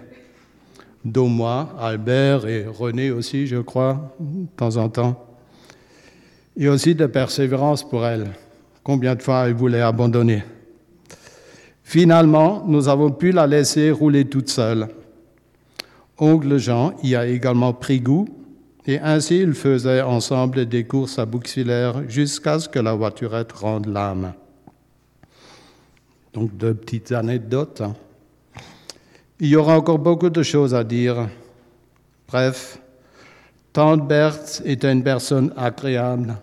dont 1.04 1.28
moi, 1.28 1.74
Albert 1.80 2.46
et 2.46 2.64
René 2.64 3.10
aussi, 3.10 3.48
je 3.48 3.56
crois, 3.56 4.14
de 4.20 4.46
temps 4.56 4.76
en 4.76 4.88
temps, 4.88 5.31
et 6.56 6.68
aussi 6.68 6.94
de 6.94 7.06
persévérance 7.06 7.88
pour 7.88 8.04
elle. 8.06 8.30
Combien 8.82 9.14
de 9.14 9.22
fois 9.22 9.46
elle 9.46 9.54
voulait 9.54 9.80
abandonner 9.80 10.42
Finalement, 11.82 12.64
nous 12.66 12.88
avons 12.88 13.10
pu 13.10 13.32
la 13.32 13.46
laisser 13.46 13.90
rouler 13.90 14.24
toute 14.24 14.48
seule. 14.48 14.88
Oncle 16.18 16.56
Jean 16.58 16.94
y 17.02 17.14
a 17.14 17.26
également 17.26 17.72
pris 17.72 18.00
goût 18.00 18.28
et 18.86 18.98
ainsi 18.98 19.38
ils 19.40 19.54
faisaient 19.54 20.02
ensemble 20.02 20.66
des 20.66 20.84
courses 20.84 21.18
à 21.18 21.26
Bouxwiller 21.26 21.92
jusqu'à 22.08 22.58
ce 22.58 22.68
que 22.68 22.78
la 22.78 22.94
voiturette 22.94 23.52
rende 23.52 23.86
l'âme. 23.86 24.32
Donc 26.32 26.56
deux 26.56 26.74
petites 26.74 27.12
anecdotes. 27.12 27.82
Hein. 27.82 27.94
Il 29.38 29.48
y 29.48 29.56
aura 29.56 29.76
encore 29.76 29.98
beaucoup 29.98 30.30
de 30.30 30.42
choses 30.42 30.74
à 30.74 30.84
dire. 30.84 31.28
Bref, 32.28 32.78
Tante 33.72 34.06
Berthe 34.06 34.62
était 34.64 34.92
une 34.92 35.02
personne 35.02 35.52
agréable, 35.56 36.36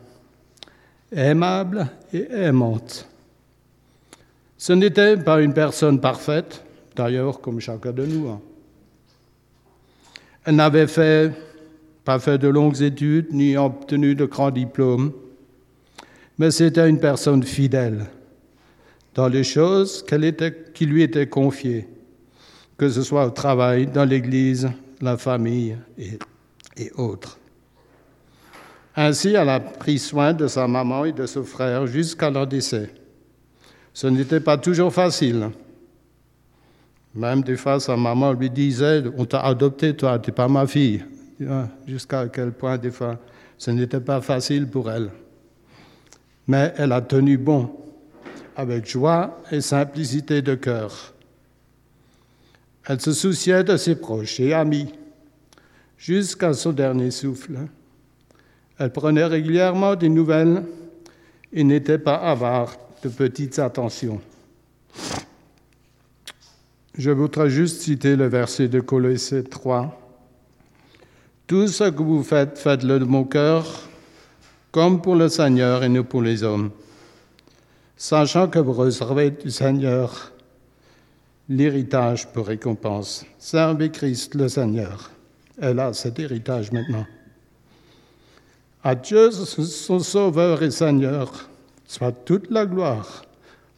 aimable 1.11 1.87
et 2.11 2.27
aimante. 2.31 3.07
Ce 4.57 4.73
n'était 4.73 5.15
pas 5.15 5.41
une 5.41 5.53
personne 5.53 6.01
parfaite, 6.01 6.63
d'ailleurs 6.95 7.39
comme 7.39 7.59
chacun 7.59 7.91
de 7.91 8.05
nous. 8.05 8.29
Hein. 8.29 8.41
Elle 10.45 10.55
n'avait 10.55 10.87
fait, 10.87 11.31
pas 12.03 12.19
fait 12.19 12.37
de 12.37 12.47
longues 12.47 12.81
études 12.81 13.27
ni 13.31 13.55
obtenu 13.55 14.15
de 14.15 14.25
grands 14.25 14.51
diplômes, 14.51 15.11
mais 16.39 16.51
c'était 16.51 16.89
une 16.89 16.99
personne 16.99 17.43
fidèle 17.43 18.05
dans 19.13 19.27
les 19.27 19.43
choses 19.43 20.03
qui 20.73 20.85
lui 20.85 21.03
étaient 21.03 21.27
confiées, 21.27 21.87
que 22.77 22.89
ce 22.89 23.03
soit 23.03 23.25
au 23.25 23.31
travail, 23.31 23.85
dans 23.85 24.05
l'Église, 24.05 24.69
la 25.01 25.17
famille 25.17 25.75
et, 25.97 26.17
et 26.79 26.91
autres. 26.95 27.37
Ainsi, 28.95 29.29
elle 29.29 29.49
a 29.49 29.59
pris 29.59 29.99
soin 29.99 30.33
de 30.33 30.47
sa 30.47 30.67
maman 30.67 31.05
et 31.05 31.11
de 31.11 31.25
son 31.25 31.43
frère 31.43 31.85
jusqu'à 31.87 32.29
leur 32.29 32.47
décès. 32.47 32.89
Ce 33.93 34.07
n'était 34.07 34.39
pas 34.39 34.57
toujours 34.57 34.93
facile. 34.93 35.49
Même 37.13 37.41
des 37.43 37.55
fois, 37.55 37.79
sa 37.79 37.95
maman 37.95 38.33
lui 38.33 38.49
disait 38.49 39.03
On 39.17 39.25
t'a 39.25 39.41
adopté, 39.41 39.95
toi, 39.95 40.19
tu 40.19 40.29
n'es 40.29 40.35
pas 40.35 40.47
ma 40.47 40.65
fille. 40.67 41.03
Jusqu'à 41.87 42.27
quel 42.27 42.51
point, 42.51 42.77
des 42.77 42.91
fois, 42.91 43.17
ce 43.57 43.71
n'était 43.71 44.01
pas 44.01 44.21
facile 44.21 44.67
pour 44.67 44.91
elle. 44.91 45.09
Mais 46.47 46.73
elle 46.77 46.91
a 46.91 47.01
tenu 47.01 47.37
bon 47.37 47.69
avec 48.55 48.85
joie 48.85 49.41
et 49.51 49.61
simplicité 49.61 50.41
de 50.41 50.55
cœur. 50.55 51.13
Elle 52.85 52.99
se 52.99 53.13
souciait 53.13 53.63
de 53.63 53.77
ses 53.77 53.95
proches 53.95 54.39
et 54.39 54.53
amis 54.53 54.91
jusqu'à 55.99 56.53
son 56.53 56.71
dernier 56.71 57.11
souffle. 57.11 57.59
Elle 58.79 58.91
prenait 58.91 59.25
régulièrement 59.25 59.95
des 59.95 60.09
nouvelles 60.09 60.63
et 61.53 61.63
n'était 61.63 61.99
pas 61.99 62.15
avare 62.15 62.75
de 63.03 63.09
petites 63.09 63.59
attentions. 63.59 64.19
Je 66.97 67.11
voudrais 67.11 67.51
juste 67.51 67.81
citer 67.81 68.15
le 68.15 68.25
verset 68.25 68.67
de 68.67 68.79
Colossiens 68.79 69.43
3. 69.43 69.95
Tout 71.45 71.67
ce 71.67 71.83
que 71.83 72.01
vous 72.01 72.23
faites, 72.23 72.57
faites-le 72.57 72.99
de 72.99 73.05
mon 73.05 73.25
cœur, 73.25 73.87
comme 74.71 75.01
pour 75.01 75.15
le 75.15 75.29
Seigneur 75.29 75.83
et 75.83 75.89
non 75.89 76.03
pour 76.03 76.23
les 76.23 76.41
hommes 76.41 76.71
sachant 77.99 78.47
que 78.47 78.59
vous 78.59 78.71
recevrez 78.71 79.29
du 79.29 79.51
Seigneur 79.51 80.31
l'héritage 81.49 82.27
pour 82.27 82.47
récompense. 82.47 83.25
Servez 83.37 83.91
Christ 83.91 84.35
le 84.35 84.47
Seigneur. 84.47 85.11
Elle 85.61 85.79
a 85.79 85.93
cet 85.93 86.19
héritage 86.19 86.71
maintenant. 86.71 87.05
À 88.83 88.95
Dieu, 88.95 89.31
son 89.31 89.99
Sauveur 89.99 90.63
et 90.63 90.71
Seigneur, 90.71 91.49
soit 91.85 92.11
toute 92.11 92.49
la 92.49 92.65
gloire 92.65 93.23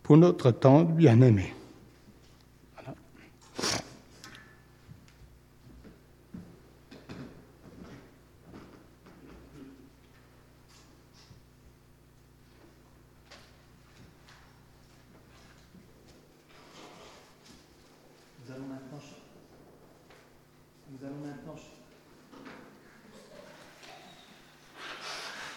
pour 0.04 0.18
notre 0.18 0.52
temps 0.52 0.84
bien-aimé. 0.84 1.54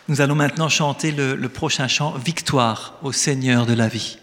Nous 0.08 0.20
allons 0.20 0.34
maintenant 0.34 0.68
chanter 0.68 1.12
le, 1.12 1.48
prochain 1.48 1.88
chant, 1.88 2.12
Victoire 2.12 2.94
au 3.02 3.12
Seigneur 3.12 3.64
de 3.64 3.72
la 3.72 3.88
vie. 3.88 4.18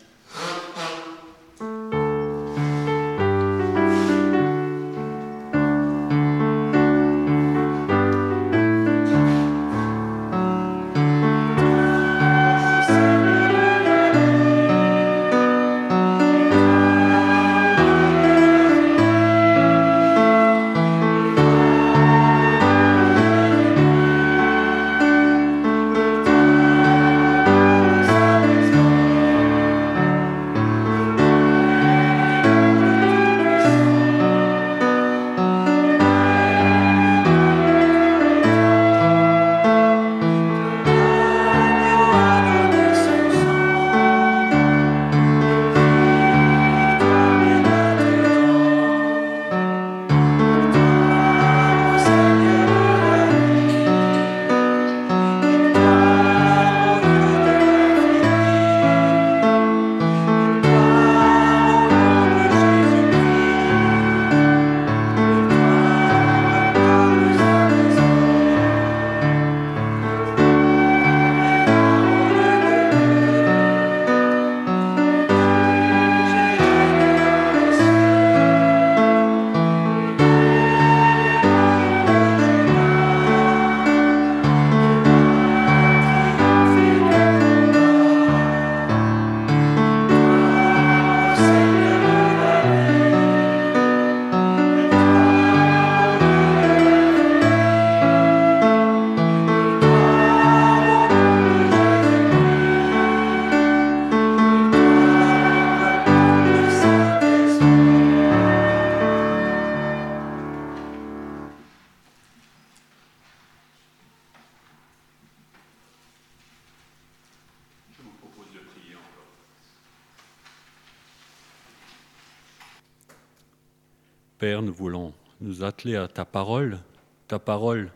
À 125.89 126.07
ta 126.07 126.25
parole. 126.25 126.79
Ta 127.27 127.39
parole 127.39 127.91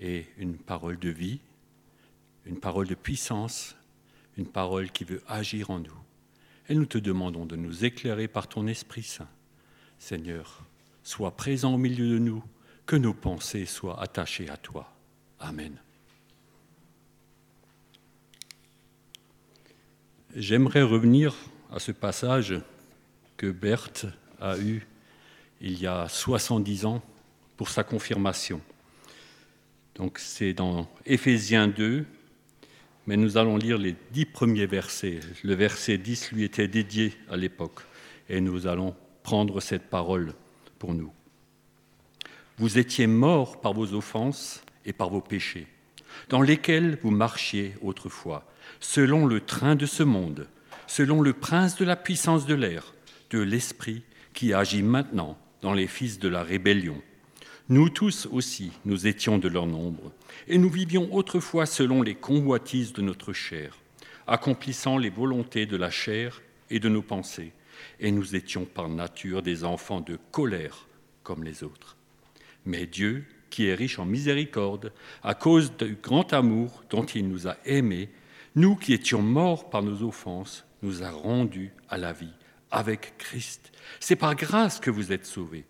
est 0.00 0.26
une 0.36 0.56
parole 0.56 0.98
de 0.98 1.08
vie, 1.08 1.40
une 2.44 2.58
parole 2.58 2.86
de 2.86 2.94
puissance, 2.94 3.76
une 4.36 4.46
parole 4.46 4.90
qui 4.90 5.04
veut 5.04 5.22
agir 5.26 5.70
en 5.70 5.78
nous. 5.78 5.98
Et 6.68 6.74
nous 6.74 6.86
te 6.86 6.98
demandons 6.98 7.46
de 7.46 7.56
nous 7.56 7.84
éclairer 7.84 8.28
par 8.28 8.46
ton 8.46 8.66
Esprit 8.66 9.02
Saint. 9.02 9.28
Seigneur, 9.98 10.62
sois 11.02 11.36
présent 11.36 11.74
au 11.74 11.78
milieu 11.78 12.08
de 12.08 12.18
nous, 12.18 12.42
que 12.86 12.96
nos 12.96 13.14
pensées 13.14 13.66
soient 13.66 14.00
attachées 14.02 14.50
à 14.50 14.56
toi. 14.56 14.92
Amen. 15.40 15.76
J'aimerais 20.34 20.82
revenir 20.82 21.34
à 21.70 21.78
ce 21.78 21.92
passage 21.92 22.54
que 23.36 23.50
Berthe 23.50 24.06
a 24.40 24.58
eu 24.58 24.86
il 25.62 25.80
y 25.80 25.86
a 25.86 26.08
70 26.08 26.84
ans 26.86 27.02
pour 27.56 27.68
sa 27.68 27.84
confirmation. 27.84 28.60
Donc 29.94 30.18
c'est 30.18 30.52
dans 30.52 30.88
Éphésiens 31.06 31.68
2, 31.68 32.04
mais 33.06 33.16
nous 33.16 33.36
allons 33.36 33.56
lire 33.56 33.78
les 33.78 33.94
dix 34.10 34.26
premiers 34.26 34.66
versets. 34.66 35.20
Le 35.44 35.54
verset 35.54 35.98
10 35.98 36.32
lui 36.32 36.42
était 36.42 36.68
dédié 36.68 37.14
à 37.30 37.36
l'époque, 37.36 37.80
et 38.28 38.40
nous 38.40 38.66
allons 38.66 38.94
prendre 39.22 39.60
cette 39.60 39.88
parole 39.88 40.34
pour 40.80 40.94
nous. 40.94 41.12
Vous 42.58 42.78
étiez 42.78 43.06
morts 43.06 43.60
par 43.60 43.72
vos 43.72 43.94
offenses 43.94 44.62
et 44.84 44.92
par 44.92 45.10
vos 45.10 45.20
péchés, 45.20 45.68
dans 46.28 46.42
lesquels 46.42 46.98
vous 47.02 47.10
marchiez 47.10 47.74
autrefois, 47.82 48.44
selon 48.80 49.26
le 49.26 49.40
train 49.40 49.76
de 49.76 49.86
ce 49.86 50.02
monde, 50.02 50.48
selon 50.88 51.20
le 51.22 51.32
prince 51.32 51.76
de 51.76 51.84
la 51.84 51.96
puissance 51.96 52.46
de 52.46 52.54
l'air, 52.54 52.94
de 53.30 53.38
l'esprit 53.38 54.02
qui 54.34 54.52
agit 54.52 54.82
maintenant 54.82 55.38
dans 55.62 55.72
les 55.72 55.86
fils 55.86 56.18
de 56.18 56.28
la 56.28 56.42
rébellion. 56.42 57.00
Nous 57.68 57.88
tous 57.88 58.26
aussi, 58.30 58.72
nous 58.84 59.06
étions 59.06 59.38
de 59.38 59.48
leur 59.48 59.66
nombre, 59.66 60.12
et 60.48 60.58
nous 60.58 60.68
vivions 60.68 61.14
autrefois 61.14 61.64
selon 61.64 62.02
les 62.02 62.16
convoitises 62.16 62.92
de 62.92 63.00
notre 63.00 63.32
chair, 63.32 63.78
accomplissant 64.26 64.98
les 64.98 65.10
volontés 65.10 65.64
de 65.64 65.76
la 65.76 65.90
chair 65.90 66.42
et 66.68 66.80
de 66.80 66.88
nos 66.88 67.02
pensées, 67.02 67.52
et 68.00 68.10
nous 68.10 68.34
étions 68.34 68.64
par 68.64 68.88
nature 68.88 69.42
des 69.42 69.64
enfants 69.64 70.00
de 70.00 70.18
colère 70.32 70.86
comme 71.22 71.44
les 71.44 71.62
autres. 71.62 71.96
Mais 72.66 72.86
Dieu, 72.86 73.24
qui 73.48 73.66
est 73.66 73.74
riche 73.74 73.98
en 73.98 74.04
miséricorde, 74.04 74.92
à 75.22 75.34
cause 75.34 75.76
du 75.76 75.96
grand 76.02 76.32
amour 76.32 76.82
dont 76.90 77.04
il 77.04 77.28
nous 77.28 77.46
a 77.46 77.56
aimés, 77.64 78.08
nous 78.56 78.76
qui 78.76 78.92
étions 78.92 79.22
morts 79.22 79.70
par 79.70 79.82
nos 79.82 80.02
offenses, 80.02 80.64
nous 80.82 81.04
a 81.04 81.10
rendus 81.10 81.72
à 81.88 81.96
la 81.96 82.12
vie 82.12 82.34
avec 82.72 83.16
Christ. 83.18 83.70
C'est 84.00 84.16
par 84.16 84.34
grâce 84.34 84.80
que 84.80 84.90
vous 84.90 85.12
êtes 85.12 85.26
sauvés. 85.26 85.64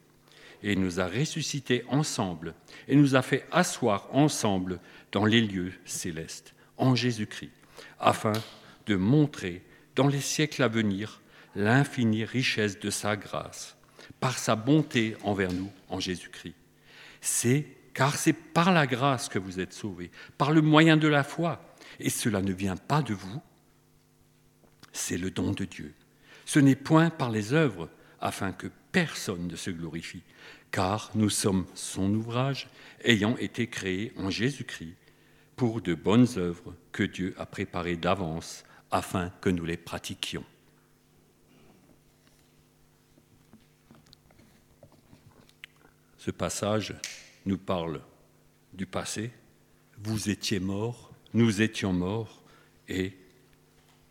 Et 0.63 0.73
il 0.73 0.81
nous 0.81 1.01
a 1.01 1.09
ressuscités 1.09 1.85
ensemble 1.89 2.55
et 2.87 2.95
nous 2.95 3.17
a 3.17 3.23
fait 3.23 3.45
asseoir 3.51 4.09
ensemble 4.13 4.79
dans 5.11 5.25
les 5.25 5.41
lieux 5.41 5.73
célestes, 5.85 6.55
en 6.79 6.95
Jésus-Christ, 6.95 7.51
afin 7.99 8.33
de 8.87 8.95
montrer 8.95 9.63
dans 9.97 10.07
les 10.07 10.21
siècles 10.21 10.63
à 10.63 10.69
venir 10.69 11.21
l'infinie 11.57 12.25
richesse 12.25 12.79
de 12.79 12.91
sa 12.91 13.17
grâce, 13.17 13.77
par 14.21 14.39
sa 14.39 14.55
bonté 14.55 15.17
envers 15.25 15.53
nous 15.53 15.71
en 15.89 15.99
Jésus-Christ. 15.99 16.55
C'est 17.21 17.67
car 17.93 18.17
c'est 18.17 18.33
par 18.33 18.73
la 18.73 18.87
grâce 18.87 19.29
que 19.29 19.39
vous 19.39 19.61
êtes 19.61 19.73
sauvés, 19.73 20.11
par 20.39 20.53
le 20.53 20.63
moyen 20.63 20.97
de 20.97 21.09
la 21.09 21.25
foi, 21.25 21.75
et 21.99 22.09
cela 22.09 22.41
ne 22.41 22.53
vient 22.53 22.77
pas 22.77 23.03
de 23.03 23.15
vous, 23.15 23.43
c'est 24.93 25.19
le 25.19 25.31
don 25.31 25.53
de 25.53 25.65
Dieu. 25.65 25.93
Ce 26.45 26.59
n'est 26.59 26.77
point 26.77 27.11
par 27.11 27.31
les 27.31 27.53
œuvres, 27.53 27.89
afin 28.21 28.53
que 28.53 28.69
personne 28.93 29.49
ne 29.49 29.57
se 29.57 29.71
glorifie, 29.71 30.23
car 30.71 31.11
nous 31.15 31.31
sommes 31.31 31.67
son 31.75 32.13
ouvrage, 32.15 32.69
ayant 33.05 33.37
été 33.37 33.69
créés 33.69 34.13
en 34.17 34.31
Jésus-Christ 34.31 34.97
pour 35.57 35.81
de 35.81 35.95
bonnes 35.95 36.29
œuvres 36.37 36.75
que 36.93 37.03
Dieu 37.03 37.35
a 37.39 37.47
préparées 37.47 37.97
d'avance 37.97 38.65
afin 38.91 39.31
que 39.41 39.51
nous 39.51 39.65
les 39.65 39.77
pratiquions. 39.77 40.45
Ce 46.19 46.31
passage 46.31 46.95
nous 47.47 47.59
parle 47.59 48.01
du 48.73 48.87
passé. 48.87 49.33
Vous 49.99 50.31
étiez 50.31 50.61
morts, 50.61 51.13
nous 51.35 51.63
étions 51.63 51.93
morts, 51.93 52.43
et 52.89 53.17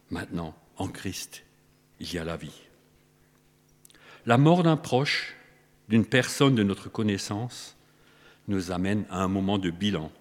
maintenant, 0.10 0.56
en 0.78 0.88
Christ, 0.88 1.44
il 2.02 2.14
y 2.14 2.18
a 2.18 2.24
la 2.24 2.36
vie. 2.36 2.62
La 4.26 4.38
mort 4.38 4.64
d'un 4.64 4.76
proche, 4.76 5.36
d'une 5.88 6.06
personne 6.06 6.56
de 6.56 6.64
notre 6.64 6.90
connaissance, 6.90 7.78
nous 8.48 8.72
amène 8.72 9.06
à 9.12 9.22
un 9.22 9.28
moment 9.28 9.60
de 9.60 9.70
bilan, 9.70 10.12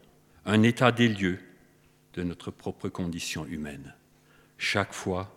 un 0.45 0.62
état 0.62 0.93
des 0.93 1.09
lieux 1.09 1.40
de 2.14 2.23
notre 2.23 2.51
propre 2.51 2.90
condition 2.90 3.47
humaine. 3.47 3.95
Chaque 4.59 4.93
fois, 4.93 5.35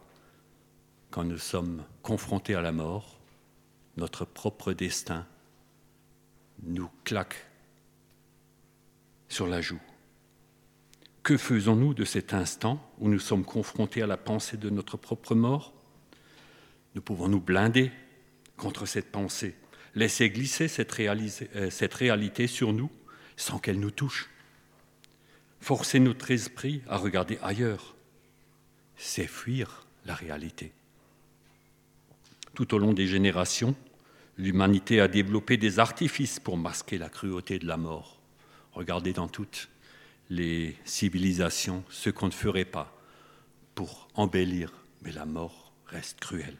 quand 1.12 1.24
nous 1.24 1.38
sommes 1.38 1.84
confrontés 2.02 2.56
à 2.56 2.62
la 2.62 2.74
mort, 2.74 3.20
notre 3.96 4.26
propre 4.26 4.74
destin 4.74 5.26
nous 6.64 6.90
claque 7.06 7.46
sur 9.30 9.48
la 9.48 9.62
joue. 9.62 9.82
Que 11.22 11.38
faisons-nous 11.38 11.94
de 11.94 12.04
cet 12.04 12.34
instant 12.34 12.86
où 13.00 13.08
nous 13.08 13.20
sommes 13.20 13.46
confrontés 13.46 14.02
à 14.02 14.08
la 14.08 14.18
pensée 14.18 14.58
de 14.58 14.70
notre 14.70 14.98
propre 14.98 15.36
mort? 15.36 15.74
Nous 16.96 17.02
pouvons 17.02 17.28
nous 17.28 17.42
blinder 17.42 17.92
contre 18.58 18.86
cette 18.86 19.12
pensée, 19.12 19.56
laisser 19.96 20.30
glisser 20.30 20.68
cette, 20.68 20.98
euh, 21.00 21.70
cette 21.70 21.94
réalité 21.94 22.48
sur 22.48 22.74
nous 22.74 22.92
sans 23.36 23.60
qu'elle 23.60 23.80
nous 23.80 23.92
touche. 23.92 24.30
Forcer 25.60 26.00
notre 26.00 26.30
esprit 26.32 26.82
à 26.88 26.98
regarder 26.98 27.40
ailleurs, 27.42 27.96
c'est 28.96 29.28
fuir 29.28 29.88
la 30.06 30.14
réalité. 30.14 30.72
Tout 32.54 32.76
au 32.76 32.78
long 32.78 32.94
des 32.94 33.08
générations, 33.08 33.76
l'humanité 34.38 35.00
a 35.00 35.08
développé 35.08 35.58
des 35.58 35.80
artifices 35.80 36.40
pour 36.40 36.58
masquer 36.58 36.98
la 36.98 37.10
cruauté 37.10 37.60
de 37.60 37.66
la 37.66 37.78
mort. 37.78 38.22
Regardez 38.74 39.14
dans 39.14 39.28
toutes 39.28 39.70
les 40.30 40.76
civilisations 40.86 41.84
ce 41.90 42.10
qu'on 42.10 42.28
ne 42.28 42.32
ferait 42.32 42.66
pas 42.66 42.96
pour 43.76 44.08
embellir, 44.14 44.72
mais 45.02 45.12
la 45.12 45.26
mort 45.26 45.74
reste 45.88 46.20
cruelle. 46.20 46.58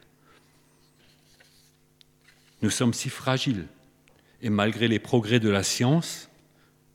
Nous 2.64 2.70
sommes 2.70 2.94
si 2.94 3.10
fragiles, 3.10 3.66
et 4.40 4.48
malgré 4.48 4.88
les 4.88 4.98
progrès 4.98 5.38
de 5.38 5.50
la 5.50 5.62
science, 5.62 6.30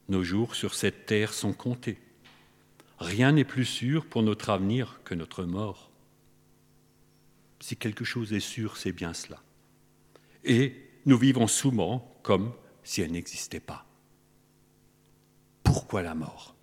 nos 0.08 0.24
jours 0.24 0.56
sur 0.56 0.74
cette 0.74 1.06
terre 1.06 1.32
sont 1.32 1.54
comptés. 1.54 2.00
Rien 2.98 3.34
n'est 3.34 3.44
plus 3.44 3.66
sûr 3.66 4.08
pour 4.08 4.24
notre 4.24 4.50
avenir 4.50 5.00
que 5.04 5.14
notre 5.14 5.44
mort. 5.44 5.92
Si 7.60 7.76
quelque 7.76 8.04
chose 8.04 8.34
est 8.34 8.40
sûr, 8.40 8.78
c'est 8.78 8.94
bien 8.94 9.14
cela. 9.14 9.44
Et 10.44 10.74
nous 11.06 11.20
vivons 11.20 11.46
souvent 11.46 12.20
comme 12.24 12.52
si 12.84 13.02
elle 13.04 13.12
n'existait 13.12 13.60
pas. 13.60 13.86
Pourquoi 15.62 16.02
la 16.02 16.16
mort? 16.16 16.56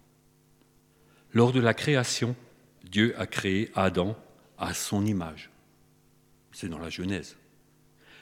Lors 1.32 1.52
de 1.52 1.60
la 1.60 1.74
création, 1.74 2.34
Dieu 2.82 3.14
a 3.20 3.28
créé 3.28 3.70
Adam 3.76 4.16
à 4.58 4.74
son 4.74 5.06
image. 5.06 5.52
C'est 6.50 6.68
dans 6.68 6.80
la 6.80 6.90
Genèse 6.90 7.36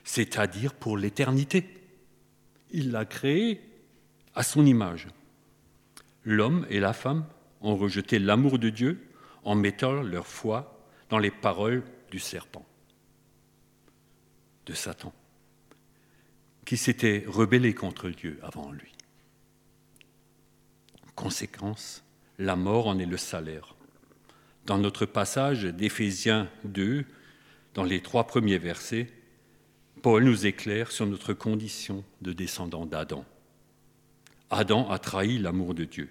c'est-à-dire 0.04 0.74
pour 0.74 0.96
l'éternité. 0.96 1.66
Il 2.70 2.92
l'a 2.92 3.04
créé 3.04 3.60
à 4.34 4.42
son 4.42 4.64
image. 4.64 5.08
L'homme 6.24 6.66
et 6.70 6.80
la 6.80 6.92
femme 6.92 7.26
ont 7.60 7.76
rejeté 7.76 8.18
l'amour 8.18 8.58
de 8.58 8.68
Dieu 8.68 9.08
en 9.42 9.54
mettant 9.54 10.02
leur 10.02 10.26
foi 10.26 10.86
dans 11.08 11.18
les 11.18 11.30
paroles 11.30 11.82
du 12.10 12.18
serpent, 12.18 12.64
de 14.66 14.74
Satan, 14.74 15.12
qui 16.64 16.76
s'était 16.76 17.24
rebellé 17.26 17.74
contre 17.74 18.10
Dieu 18.10 18.38
avant 18.42 18.70
lui. 18.72 18.92
Conséquence, 21.14 22.02
la 22.38 22.56
mort 22.56 22.88
en 22.88 22.98
est 22.98 23.06
le 23.06 23.16
salaire. 23.16 23.74
Dans 24.66 24.78
notre 24.78 25.06
passage 25.06 25.64
d'Éphésiens 25.64 26.50
2, 26.64 27.04
dans 27.74 27.84
les 27.84 28.00
trois 28.00 28.26
premiers 28.26 28.58
versets, 28.58 29.10
Paul 30.04 30.24
nous 30.24 30.44
éclaire 30.44 30.92
sur 30.92 31.06
notre 31.06 31.32
condition 31.32 32.04
de 32.20 32.34
descendant 32.34 32.84
d'Adam. 32.84 33.24
Adam 34.50 34.90
a 34.90 34.98
trahi 34.98 35.38
l'amour 35.38 35.72
de 35.72 35.84
Dieu. 35.84 36.10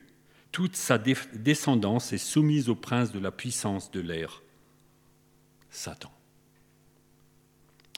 Toute 0.52 0.76
sa 0.76 0.98
descendance 0.98 2.12
est 2.12 2.18
soumise 2.18 2.70
au 2.70 2.76
prince 2.76 3.12
de 3.12 3.20
la 3.20 3.30
puissance 3.30 3.92
de 3.92 4.00
l'air, 4.00 4.42
Satan. 5.70 6.12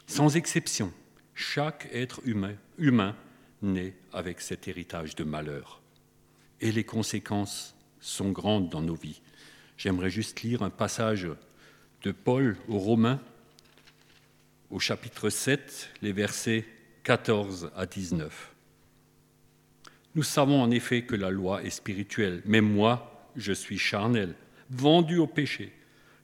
Sans 0.06 0.36
exception, 0.36 0.92
chaque 1.34 1.88
être 1.94 2.20
humain, 2.26 3.16
naît 3.62 3.96
avec 4.12 4.42
cet 4.42 4.68
héritage 4.68 5.16
de 5.16 5.24
malheur. 5.24 5.82
Et 6.60 6.74
les 6.74 6.84
conséquences 6.84 7.74
sont 8.02 8.32
grandes 8.32 8.68
dans 8.68 8.82
nos 8.82 8.96
vies. 8.96 9.22
J'aimerais 9.78 10.10
juste 10.10 10.42
lire 10.42 10.62
un 10.62 10.70
passage 10.70 11.30
de 12.02 12.12
Paul 12.12 12.58
aux 12.68 12.80
Romains 12.80 13.22
au 14.72 14.80
chapitre 14.80 15.30
7, 15.30 15.92
les 16.02 16.12
versets 16.12 16.66
14 17.04 17.72
à 17.76 17.86
19. 17.86 18.52
Nous 20.16 20.24
savons 20.24 20.62
en 20.62 20.72
effet 20.72 21.04
que 21.04 21.16
la 21.16 21.30
loi 21.30 21.64
est 21.64 21.70
spirituelle, 21.70 22.42
mais 22.46 22.62
moi, 22.62 23.30
je 23.36 23.54
suis 23.54 23.78
charnel, 23.78 24.34
vendu 24.70 25.18
au 25.18 25.28
péché, 25.28 25.74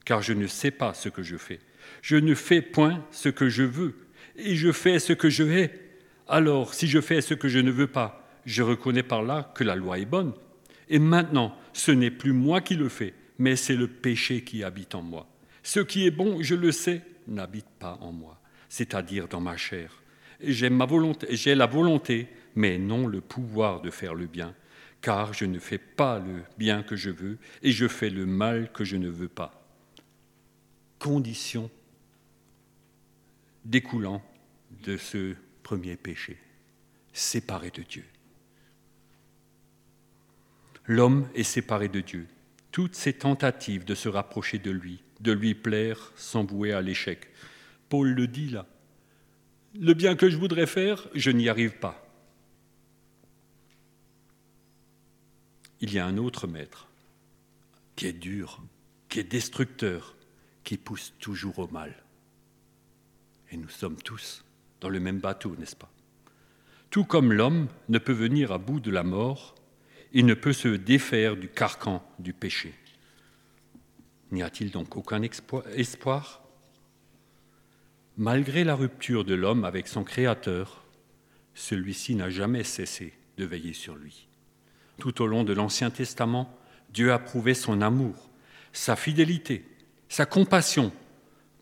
car 0.05 0.21
je 0.21 0.33
ne 0.33 0.47
sais 0.47 0.71
pas 0.71 0.93
ce 0.93 1.09
que 1.09 1.23
je 1.23 1.37
fais. 1.37 1.59
Je 2.01 2.15
ne 2.15 2.33
fais 2.33 2.61
point 2.61 3.05
ce 3.11 3.29
que 3.29 3.49
je 3.49 3.63
veux, 3.63 3.95
et 4.35 4.55
je 4.55 4.71
fais 4.71 4.99
ce 4.99 5.13
que 5.13 5.29
je 5.29 5.43
hais. 5.43 5.71
Alors, 6.27 6.73
si 6.73 6.87
je 6.87 7.01
fais 7.01 7.21
ce 7.21 7.33
que 7.33 7.49
je 7.49 7.59
ne 7.59 7.71
veux 7.71 7.87
pas, 7.87 8.27
je 8.45 8.63
reconnais 8.63 9.03
par 9.03 9.21
là 9.23 9.51
que 9.55 9.63
la 9.63 9.75
loi 9.75 9.99
est 9.99 10.05
bonne. 10.05 10.33
Et 10.89 10.99
maintenant, 10.99 11.55
ce 11.73 11.91
n'est 11.91 12.11
plus 12.11 12.33
moi 12.33 12.61
qui 12.61 12.75
le 12.75 12.89
fais, 12.89 13.13
mais 13.37 13.55
c'est 13.55 13.75
le 13.75 13.87
péché 13.87 14.43
qui 14.43 14.63
habite 14.63 14.95
en 14.95 15.01
moi. 15.01 15.27
Ce 15.63 15.79
qui 15.79 16.07
est 16.07 16.11
bon, 16.11 16.41
je 16.41 16.55
le 16.55 16.71
sais, 16.71 17.01
n'habite 17.27 17.69
pas 17.79 17.97
en 18.01 18.11
moi, 18.11 18.39
c'est-à-dire 18.69 19.27
dans 19.27 19.41
ma 19.41 19.57
chair. 19.57 20.01
J'ai 20.39 20.69
ma 20.69 20.85
volonté, 20.85 21.27
j'ai 21.31 21.55
la 21.55 21.67
volonté 21.67 22.27
mais 22.55 22.77
non 22.77 23.07
le 23.07 23.21
pouvoir 23.21 23.81
de 23.81 23.89
faire 23.89 24.13
le 24.13 24.27
bien, 24.27 24.55
car 25.01 25.33
je 25.33 25.45
ne 25.45 25.59
fais 25.59 25.77
pas 25.77 26.19
le 26.19 26.43
bien 26.57 26.83
que 26.83 26.95
je 26.95 27.09
veux 27.09 27.37
et 27.61 27.71
je 27.71 27.87
fais 27.87 28.09
le 28.09 28.25
mal 28.25 28.71
que 28.71 28.83
je 28.83 28.97
ne 28.97 29.09
veux 29.09 29.29
pas. 29.29 29.65
Condition 30.99 31.69
découlant 33.65 34.21
de 34.83 34.97
ce 34.97 35.35
premier 35.63 35.95
péché, 35.95 36.37
séparé 37.13 37.71
de 37.71 37.83
Dieu. 37.83 38.05
L'homme 40.85 41.29
est 41.35 41.43
séparé 41.43 41.87
de 41.87 42.01
Dieu. 42.01 42.27
Toutes 42.71 42.95
ses 42.95 43.13
tentatives 43.13 43.85
de 43.85 43.95
se 43.95 44.09
rapprocher 44.09 44.57
de 44.57 44.71
lui, 44.71 45.03
de 45.21 45.31
lui 45.31 45.55
plaire, 45.55 46.11
sont 46.15 46.43
vouées 46.43 46.73
à 46.73 46.81
l'échec. 46.81 47.29
Paul 47.89 48.09
le 48.09 48.27
dit 48.27 48.49
là. 48.49 48.65
Le 49.79 49.93
bien 49.93 50.15
que 50.15 50.29
je 50.29 50.37
voudrais 50.37 50.67
faire, 50.67 51.07
je 51.13 51.31
n'y 51.31 51.47
arrive 51.47 51.77
pas. 51.77 52.11
il 55.81 55.91
y 55.93 55.99
a 55.99 56.05
un 56.05 56.17
autre 56.17 56.47
maître 56.47 56.87
qui 57.95 58.05
est 58.05 58.13
dur, 58.13 58.61
qui 59.09 59.19
est 59.19 59.23
destructeur, 59.23 60.15
qui 60.63 60.77
pousse 60.77 61.13
toujours 61.19 61.59
au 61.59 61.67
mal. 61.67 61.93
Et 63.51 63.57
nous 63.57 63.69
sommes 63.69 63.97
tous 63.97 64.45
dans 64.79 64.89
le 64.89 64.99
même 64.99 65.19
bateau, 65.19 65.55
n'est-ce 65.57 65.75
pas? 65.75 65.91
Tout 66.91 67.03
comme 67.03 67.33
l'homme 67.33 67.67
ne 67.89 67.97
peut 67.97 68.13
venir 68.13 68.51
à 68.51 68.57
bout 68.57 68.79
de 68.79 68.91
la 68.91 69.03
mort, 69.03 69.55
il 70.13 70.25
ne 70.25 70.33
peut 70.33 70.53
se 70.53 70.67
défaire 70.67 71.35
du 71.35 71.47
carcan 71.47 72.05
du 72.19 72.33
péché. 72.33 72.73
N'y 74.31 74.43
a-t-il 74.43 74.71
donc 74.71 74.95
aucun 74.95 75.21
espoir? 75.21 76.41
Malgré 78.17 78.63
la 78.63 78.75
rupture 78.75 79.25
de 79.25 79.33
l'homme 79.33 79.65
avec 79.65 79.87
son 79.87 80.03
Créateur, 80.03 80.85
celui-ci 81.53 82.15
n'a 82.15 82.29
jamais 82.29 82.63
cessé 82.63 83.13
de 83.37 83.45
veiller 83.45 83.73
sur 83.73 83.95
lui. 83.95 84.27
Tout 84.99 85.21
au 85.21 85.27
long 85.27 85.43
de 85.43 85.53
l'Ancien 85.53 85.89
Testament, 85.89 86.57
Dieu 86.93 87.11
a 87.11 87.19
prouvé 87.19 87.53
son 87.53 87.81
amour, 87.81 88.29
sa 88.73 88.95
fidélité, 88.95 89.65
sa 90.07 90.25
compassion 90.25 90.91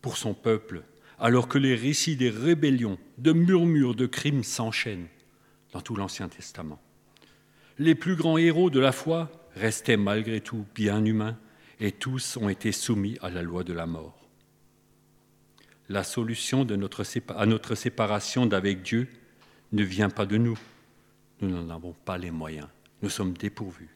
pour 0.02 0.16
son 0.16 0.34
peuple, 0.34 0.82
alors 1.18 1.48
que 1.48 1.58
les 1.58 1.74
récits 1.74 2.16
des 2.16 2.30
rébellions, 2.30 2.98
de 3.18 3.32
murmures, 3.32 3.94
de 3.94 4.06
crimes 4.06 4.44
s'enchaînent 4.44 5.08
dans 5.72 5.80
tout 5.80 5.96
l'Ancien 5.96 6.28
Testament. 6.28 6.80
Les 7.78 7.94
plus 7.94 8.16
grands 8.16 8.38
héros 8.38 8.70
de 8.70 8.80
la 8.80 8.92
foi 8.92 9.30
restaient 9.54 9.96
malgré 9.96 10.40
tout 10.40 10.66
bien 10.74 11.04
humains 11.04 11.38
et 11.80 11.92
tous 11.92 12.36
ont 12.36 12.48
été 12.48 12.72
soumis 12.72 13.16
à 13.22 13.30
la 13.30 13.42
loi 13.42 13.64
de 13.64 13.72
la 13.72 13.86
mort. 13.86 14.28
La 15.88 16.04
solution 16.04 16.62
à 16.62 17.46
notre 17.46 17.74
séparation 17.74 18.46
d'avec 18.46 18.82
Dieu 18.82 19.08
ne 19.72 19.82
vient 19.82 20.10
pas 20.10 20.26
de 20.26 20.36
nous. 20.36 20.58
Nous 21.40 21.50
n'en 21.50 21.74
avons 21.74 21.94
pas 22.04 22.18
les 22.18 22.30
moyens 22.30 22.68
nous 23.02 23.10
sommes 23.10 23.34
dépourvus. 23.34 23.88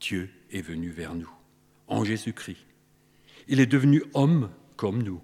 Dieu 0.00 0.30
est 0.50 0.62
venu 0.62 0.90
vers 0.90 1.14
nous, 1.14 1.30
en 1.86 2.04
Jésus-Christ. 2.04 2.66
Il 3.48 3.60
est 3.60 3.66
devenu 3.66 4.02
homme 4.14 4.50
comme 4.76 5.02
nous, 5.02 5.22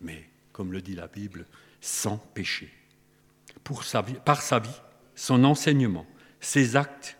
mais, 0.00 0.28
comme 0.52 0.72
le 0.72 0.82
dit 0.82 0.94
la 0.94 1.08
Bible, 1.08 1.46
sans 1.80 2.18
péché. 2.18 2.72
Par 4.24 4.42
sa 4.42 4.58
vie, 4.58 4.80
son 5.14 5.44
enseignement, 5.44 6.06
ses 6.40 6.76
actes, 6.76 7.16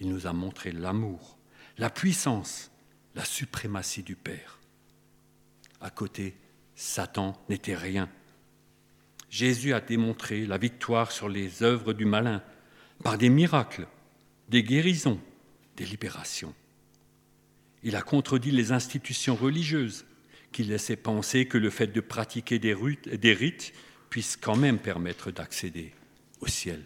il 0.00 0.08
nous 0.08 0.26
a 0.26 0.32
montré 0.32 0.72
l'amour, 0.72 1.38
la 1.76 1.90
puissance, 1.90 2.67
la 3.18 3.24
suprématie 3.24 4.04
du 4.04 4.14
Père. 4.14 4.60
À 5.80 5.90
côté, 5.90 6.36
Satan 6.76 7.36
n'était 7.48 7.74
rien. 7.74 8.08
Jésus 9.28 9.74
a 9.74 9.80
démontré 9.80 10.46
la 10.46 10.56
victoire 10.56 11.10
sur 11.10 11.28
les 11.28 11.64
œuvres 11.64 11.94
du 11.94 12.04
malin 12.04 12.44
par 13.02 13.18
des 13.18 13.28
miracles, 13.28 13.88
des 14.48 14.62
guérisons, 14.62 15.20
des 15.76 15.84
libérations. 15.84 16.54
Il 17.82 17.96
a 17.96 18.02
contredit 18.02 18.52
les 18.52 18.70
institutions 18.70 19.34
religieuses 19.34 20.06
qui 20.52 20.62
laissaient 20.62 20.94
penser 20.94 21.46
que 21.46 21.58
le 21.58 21.70
fait 21.70 21.88
de 21.88 22.00
pratiquer 22.00 22.60
des 22.60 22.72
rites, 22.72 23.72
puisse 24.10 24.36
quand 24.36 24.56
même 24.56 24.78
permettre 24.78 25.32
d'accéder 25.32 25.92
au 26.40 26.46
ciel. 26.46 26.84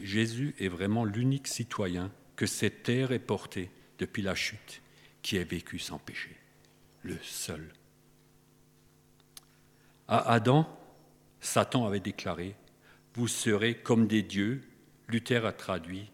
Jésus 0.00 0.54
est 0.60 0.68
vraiment 0.68 1.04
l'unique 1.04 1.48
citoyen 1.48 2.12
que 2.36 2.46
cette 2.46 2.84
terre 2.84 3.10
ait 3.10 3.18
porté 3.18 3.70
depuis 3.98 4.22
la 4.22 4.34
chute 4.34 4.82
qui 5.22 5.36
ait 5.36 5.44
vécu 5.44 5.78
sans 5.78 5.98
péché. 5.98 6.36
Le 7.02 7.18
seul. 7.22 7.72
À 10.06 10.32
Adam, 10.32 10.66
Satan 11.40 11.86
avait 11.86 12.00
déclaré, 12.00 12.54
Vous 13.14 13.28
serez 13.28 13.74
comme 13.74 14.06
des 14.06 14.22
dieux 14.22 14.62
Luther 15.08 15.44
a 15.46 15.52
traduit 15.52 16.10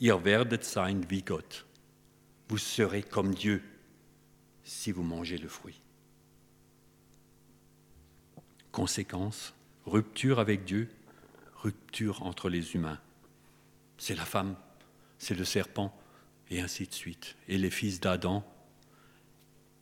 Ihr 0.00 0.24
werdet 0.24 0.62
sein 0.62 1.02
wie 1.08 1.22
Gott. 1.22 1.66
Vous 2.48 2.58
serez 2.58 3.02
comme 3.02 3.34
Dieu 3.34 3.62
si 4.64 4.92
vous 4.92 5.02
mangez 5.02 5.36
le 5.36 5.48
fruit. 5.48 5.80
Conséquence, 8.72 9.52
rupture 9.84 10.38
avec 10.38 10.64
Dieu, 10.64 10.88
rupture 11.56 12.22
entre 12.22 12.48
les 12.48 12.74
humains. 12.74 12.98
C'est 13.98 14.14
la 14.14 14.24
femme, 14.24 14.56
c'est 15.18 15.34
le 15.34 15.44
serpent, 15.44 15.94
et 16.50 16.60
ainsi 16.60 16.86
de 16.86 16.92
suite. 16.92 17.36
Et 17.48 17.58
les 17.58 17.70
fils 17.70 18.00
d'Adam, 18.00 18.44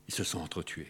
ils 0.06 0.14
se 0.14 0.24
sont 0.24 0.40
entretués. 0.40 0.88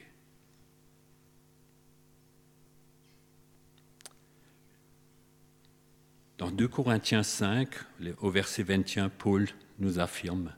Dans 6.37 6.51
2 6.51 6.68
Corinthiens 6.68 7.24
5, 7.24 7.68
au 8.20 8.31
verset 8.31 8.62
21, 8.62 9.09
Paul 9.09 9.49
nous 9.79 9.99
affirme 9.99 10.55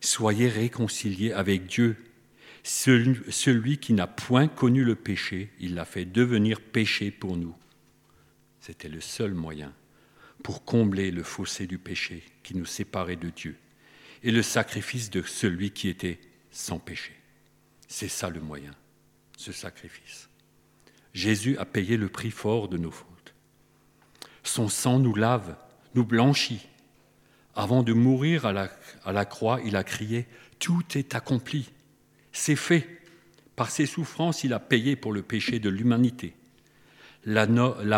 Soyez 0.00 0.48
réconciliés 0.48 1.32
avec 1.32 1.66
Dieu. 1.66 1.96
Celui 2.62 3.78
qui 3.78 3.92
n'a 3.92 4.06
point 4.06 4.48
connu 4.48 4.84
le 4.84 4.94
péché, 4.94 5.50
il 5.58 5.74
l'a 5.74 5.84
fait 5.84 6.04
devenir 6.04 6.60
péché 6.60 7.10
pour 7.10 7.36
nous. 7.36 7.54
C'était 8.60 8.88
le 8.88 9.00
seul 9.00 9.34
moyen 9.34 9.74
pour 10.42 10.64
combler 10.64 11.10
le 11.10 11.22
fossé 11.22 11.66
du 11.66 11.78
péché 11.78 12.22
qui 12.42 12.56
nous 12.56 12.64
séparait 12.64 13.16
de 13.16 13.30
Dieu 13.30 13.56
et 14.24 14.30
le 14.30 14.42
sacrifice 14.42 15.10
de 15.10 15.22
celui 15.22 15.70
qui 15.70 15.88
était 15.88 16.18
sans 16.50 16.78
péché. 16.78 17.12
C'est 17.86 18.08
ça 18.08 18.30
le 18.30 18.40
moyen, 18.40 18.72
ce 19.36 19.52
sacrifice. 19.52 20.30
Jésus 21.12 21.58
a 21.58 21.66
payé 21.66 21.98
le 21.98 22.08
prix 22.08 22.30
fort 22.30 22.68
de 22.68 22.78
nos 22.78 22.90
fautes. 22.90 23.34
Son 24.42 24.68
sang 24.68 24.98
nous 24.98 25.14
lave, 25.14 25.56
nous 25.94 26.04
blanchit. 26.04 26.66
Avant 27.54 27.82
de 27.82 27.92
mourir 27.92 28.46
à 28.46 28.52
la, 28.52 29.24
croix, 29.26 29.60
il 29.64 29.76
a 29.76 29.84
crié, 29.84 30.26
Tout 30.58 30.82
est 30.96 31.14
accompli, 31.14 31.70
c'est 32.32 32.56
fait. 32.56 32.88
Par 33.56 33.70
ses 33.70 33.86
souffrances, 33.86 34.42
il 34.42 34.54
a 34.54 34.58
payé 34.58 34.96
pour 34.96 35.12
le 35.12 35.22
péché 35.22 35.60
de 35.60 35.68
l'humanité. 35.68 36.34
La, 37.26 37.46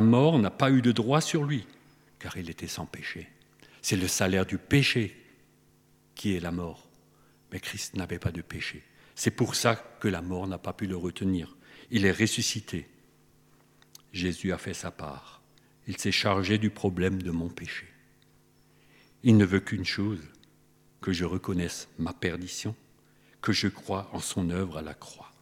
mort 0.01 0.39
n'a 0.39 0.51
pas 0.51 0.71
eu 0.71 0.83
de 0.83 0.93
droit 0.93 1.21
sur 1.21 1.45
lui, 1.45 1.67
car 2.19 2.37
il 2.37 2.51
était 2.51 2.67
sans 2.67 2.85
péché. 2.85 3.31
C'est 3.81 3.97
le 3.97 4.09
salaire 4.09 4.45
du 4.45 4.59
péché 4.59 5.17
qui 6.17 6.35
est 6.35 6.41
la 6.41 6.51
mort. 6.51 6.91
Mais 7.53 7.61
Christ 7.61 7.95
n'avait 7.95 8.19
pas 8.19 8.33
de 8.33 8.43
péché. 8.43 8.83
C'est 9.15 9.31
pour 9.31 9.55
ça 9.55 9.77
que 9.77 10.09
la 10.09 10.23
mort 10.23 10.49
n'a 10.49 10.59
pas 10.59 10.73
pu 10.73 10.89
le 10.89 10.97
retenir. 10.97 11.57
Il 11.93 12.05
est 12.05 12.13
ressuscité. 12.13 12.89
Jésus 14.13 14.53
a 14.53 14.59
fait 14.59 14.75
sa 14.75 14.91
part 14.91 15.37
il 15.87 15.99
s'est 15.99 16.13
chargé 16.13 16.59
du 16.59 16.71
problème 16.71 17.23
de 17.23 17.31
mon 17.31 17.49
péché. 17.49 17.87
Il 19.23 19.37
ne 19.37 19.45
veut 19.45 19.61
qu'une 19.61 19.85
chose, 19.85 20.21
que 21.01 21.13
je 21.13 21.25
reconnaisse 21.25 21.89
ma 21.99 22.13
perdition, 22.13 22.75
que 23.41 23.53
je 23.53 23.69
croie 23.69 24.11
en 24.13 24.21
son 24.21 24.51
œuvre 24.51 24.79
à 24.79 24.83
la 24.83 24.95
croix. 24.95 25.33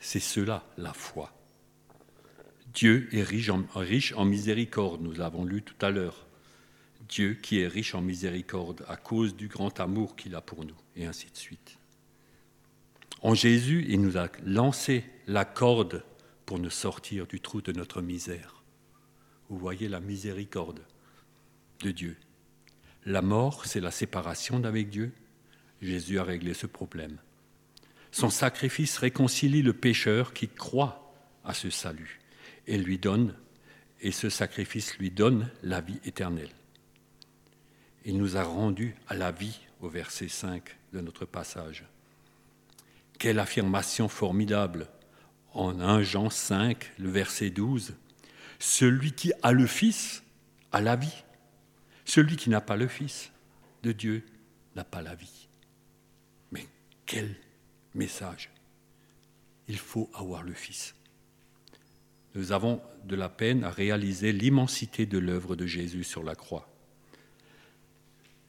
C'est 0.00 0.20
cela 0.20 0.64
la 0.76 0.92
foi. 0.92 1.32
Dieu 2.74 3.08
est 3.12 3.22
riche 3.22 3.48
en, 3.48 3.64
riche 3.74 4.12
en 4.14 4.24
miséricorde, 4.24 5.00
nous 5.02 5.12
l'avons 5.12 5.44
lu 5.44 5.62
tout 5.62 5.76
à 5.84 5.90
l'heure. 5.90 6.26
Dieu 7.08 7.34
qui 7.34 7.60
est 7.60 7.68
riche 7.68 7.94
en 7.94 8.00
miséricorde 8.00 8.84
à 8.88 8.96
cause 8.96 9.36
du 9.36 9.48
grand 9.48 9.78
amour 9.80 10.16
qu'il 10.16 10.34
a 10.34 10.40
pour 10.40 10.64
nous, 10.64 10.76
et 10.96 11.06
ainsi 11.06 11.30
de 11.30 11.36
suite. 11.36 11.78
En 13.22 13.34
Jésus, 13.34 13.84
il 13.88 14.00
nous 14.00 14.18
a 14.18 14.28
lancé 14.44 15.04
la 15.26 15.44
corde 15.44 16.04
pour 16.44 16.58
nous 16.58 16.70
sortir 16.70 17.26
du 17.26 17.40
trou 17.40 17.60
de 17.60 17.72
notre 17.72 18.02
misère. 18.02 18.62
Vous 19.48 19.58
voyez 19.58 19.88
la 19.88 20.00
miséricorde 20.00 20.80
de 21.80 21.90
Dieu. 21.90 22.16
La 23.04 23.22
mort, 23.22 23.66
c'est 23.66 23.80
la 23.80 23.90
séparation 23.90 24.58
d'avec 24.58 24.90
Dieu. 24.90 25.12
Jésus 25.80 26.18
a 26.18 26.24
réglé 26.24 26.54
ce 26.54 26.66
problème. 26.66 27.18
Son 28.10 28.30
sacrifice 28.30 28.98
réconcilie 28.98 29.62
le 29.62 29.72
pécheur 29.72 30.32
qui 30.32 30.48
croit 30.48 31.12
à 31.44 31.54
ce 31.54 31.70
salut 31.70 32.20
et 32.66 32.78
lui 32.78 32.98
donne, 32.98 33.34
et 34.00 34.10
ce 34.10 34.28
sacrifice 34.28 34.98
lui 34.98 35.10
donne 35.10 35.50
la 35.62 35.80
vie 35.80 36.00
éternelle. 36.04 36.50
Il 38.08 38.18
nous 38.18 38.36
a 38.36 38.44
rendus 38.44 38.94
à 39.08 39.14
la 39.14 39.32
vie 39.32 39.58
au 39.80 39.88
verset 39.88 40.28
5 40.28 40.62
de 40.92 41.00
notre 41.00 41.24
passage. 41.24 41.84
Quelle 43.18 43.40
affirmation 43.40 44.08
formidable 44.08 44.86
en 45.54 45.80
1 45.80 46.02
Jean 46.02 46.30
5, 46.30 46.92
le 46.98 47.10
verset 47.10 47.50
12. 47.50 47.94
Celui 48.60 49.10
qui 49.10 49.32
a 49.42 49.50
le 49.50 49.66
Fils 49.66 50.22
a 50.70 50.80
la 50.80 50.94
vie. 50.94 51.24
Celui 52.04 52.36
qui 52.36 52.48
n'a 52.48 52.60
pas 52.60 52.76
le 52.76 52.86
Fils 52.86 53.32
de 53.82 53.90
Dieu 53.90 54.24
n'a 54.76 54.84
pas 54.84 55.02
la 55.02 55.16
vie. 55.16 55.48
Mais 56.52 56.64
quel 57.06 57.34
message 57.92 58.50
Il 59.66 59.78
faut 59.78 60.08
avoir 60.14 60.44
le 60.44 60.54
Fils. 60.54 60.94
Nous 62.36 62.52
avons 62.52 62.80
de 63.04 63.16
la 63.16 63.28
peine 63.28 63.64
à 63.64 63.70
réaliser 63.70 64.30
l'immensité 64.30 65.06
de 65.06 65.18
l'œuvre 65.18 65.56
de 65.56 65.66
Jésus 65.66 66.04
sur 66.04 66.22
la 66.22 66.36
croix. 66.36 66.68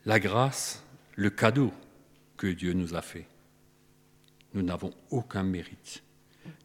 La 0.08 0.22
grâce, 0.22 0.86
le 1.18 1.30
cadeau 1.30 1.74
que 2.38 2.48
Dieu 2.48 2.72
nous 2.72 2.96
a 2.96 3.02
fait. 3.02 3.28
Nous 4.54 4.62
n'avons 4.62 4.94
aucun 5.10 5.44
mérite. 5.44 6.02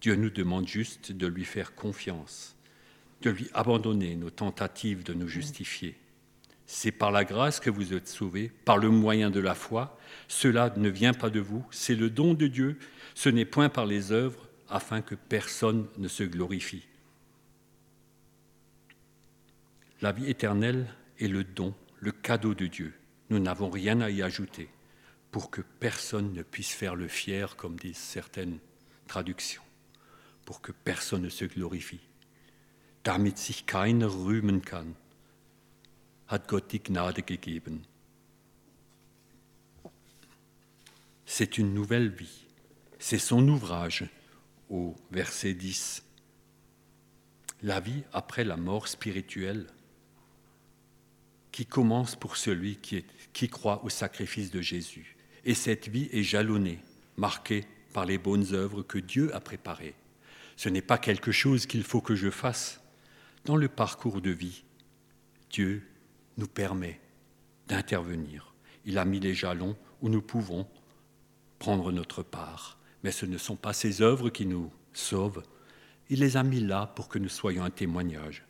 Dieu 0.00 0.14
nous 0.14 0.30
demande 0.30 0.68
juste 0.68 1.10
de 1.10 1.26
lui 1.26 1.44
faire 1.44 1.74
confiance, 1.74 2.54
de 3.20 3.30
lui 3.30 3.50
abandonner 3.52 4.14
nos 4.14 4.30
tentatives 4.30 5.02
de 5.02 5.12
nous 5.12 5.26
justifier. 5.26 5.96
C'est 6.66 6.92
par 6.92 7.10
la 7.10 7.24
grâce 7.24 7.58
que 7.58 7.68
vous 7.68 7.94
êtes 7.94 8.06
sauvés, 8.06 8.52
par 8.64 8.78
le 8.78 8.90
moyen 8.90 9.28
de 9.28 9.40
la 9.40 9.56
foi. 9.56 9.98
Cela 10.28 10.72
ne 10.76 10.88
vient 10.88 11.12
pas 11.12 11.28
de 11.28 11.40
vous, 11.40 11.66
c'est 11.72 11.96
le 11.96 12.10
don 12.10 12.34
de 12.34 12.46
Dieu. 12.46 12.78
Ce 13.16 13.28
n'est 13.28 13.44
point 13.44 13.68
par 13.68 13.86
les 13.86 14.12
œuvres, 14.12 14.48
afin 14.68 15.02
que 15.02 15.16
personne 15.16 15.88
ne 15.98 16.06
se 16.06 16.22
glorifie. 16.22 16.86
La 20.00 20.12
vie 20.12 20.30
éternelle 20.30 20.86
est 21.18 21.26
le 21.26 21.42
don, 21.42 21.74
le 21.98 22.12
cadeau 22.12 22.54
de 22.54 22.68
Dieu. 22.68 22.94
Nous 23.30 23.38
n'avons 23.38 23.70
rien 23.70 24.00
à 24.00 24.10
y 24.10 24.22
ajouter 24.22 24.68
pour 25.30 25.50
que 25.50 25.62
personne 25.80 26.32
ne 26.32 26.42
puisse 26.42 26.72
faire 26.72 26.94
le 26.94 27.08
fier, 27.08 27.56
comme 27.56 27.76
disent 27.76 27.96
certaines 27.96 28.58
traductions 29.06 29.62
pour 30.44 30.60
que 30.60 30.72
personne 30.72 31.22
ne 31.22 31.28
se 31.28 31.44
glorifie. 31.44 32.00
Damit 33.04 33.38
sich 33.38 33.66
keiner 33.66 34.06
rühmen 34.06 34.62
kann, 34.62 34.94
hat 36.28 36.46
Gott 36.46 36.72
die 36.72 36.82
Gnade 36.82 37.22
gegeben. 37.22 37.84
C'est 41.26 41.58
une 41.58 41.74
nouvelle 41.74 42.10
vie. 42.10 42.46
C'est 42.98 43.18
son 43.18 43.48
ouvrage 43.48 44.04
au 44.68 44.94
verset 45.10 45.54
10. 45.54 46.02
La 47.62 47.80
vie 47.80 48.04
après 48.12 48.44
la 48.44 48.56
mort 48.56 48.86
spirituelle 48.86 49.66
qui 51.52 51.66
commence 51.66 52.16
pour 52.16 52.36
celui 52.38 52.76
qui, 52.76 53.48
croit 53.48 53.84
au 53.84 53.90
sacrifice 53.90 54.50
de 54.50 54.62
Jésus. 54.62 55.16
Et 55.44 55.54
cette 55.54 55.88
vie 55.88 56.08
est 56.12 56.22
jalonnée, 56.22 56.80
marquée 57.16 57.64
par 57.92 58.06
les 58.06 58.18
bonnes 58.18 58.54
œuvres 58.54 58.82
que 58.82 58.98
Dieu 58.98 59.34
a 59.34 59.40
préparées. 59.40 59.94
Ce 60.56 60.70
n'est 60.70 60.82
pas 60.82 60.98
quelque 60.98 61.30
chose 61.30 61.66
qu'il 61.66 61.84
faut 61.84 62.00
que 62.00 62.14
je 62.14 62.30
fasse. 62.30 62.80
Dans 63.44 63.56
le 63.56 63.68
parcours 63.68 64.20
de 64.20 64.30
vie, 64.30 64.64
Dieu 65.50 65.86
nous 66.38 66.48
permet 66.48 67.00
d'intervenir. 67.68 68.54
Il 68.86 68.98
a 68.98 69.04
mis 69.04 69.20
les 69.20 69.34
jalons 69.34 69.76
où 70.00 70.08
nous 70.08 70.22
pouvons 70.22 70.66
prendre 71.58 71.92
notre 71.92 72.22
part. 72.22 72.78
Mais 73.04 73.12
ce 73.12 73.26
ne 73.26 73.38
sont 73.38 73.56
pas 73.56 73.72
ses 73.72 74.00
œuvres 74.00 74.30
qui 74.30 74.46
nous 74.46 74.72
sauvent. 74.92 75.42
Il 76.08 76.20
les 76.20 76.36
a 76.36 76.42
mis 76.42 76.60
là 76.60 76.86
pour 76.94 77.08
que 77.08 77.18
nous 77.18 77.28
soyons 77.28 77.64
un 77.64 77.70
témoignage. 77.70 78.44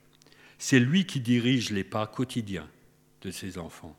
C'est 0.58 0.80
lui 0.80 1.06
qui 1.06 1.20
dirige 1.20 1.70
les 1.70 1.84
pas 1.84 2.06
quotidiens 2.06 2.68
de 3.22 3.30
ses 3.30 3.58
enfants, 3.58 3.96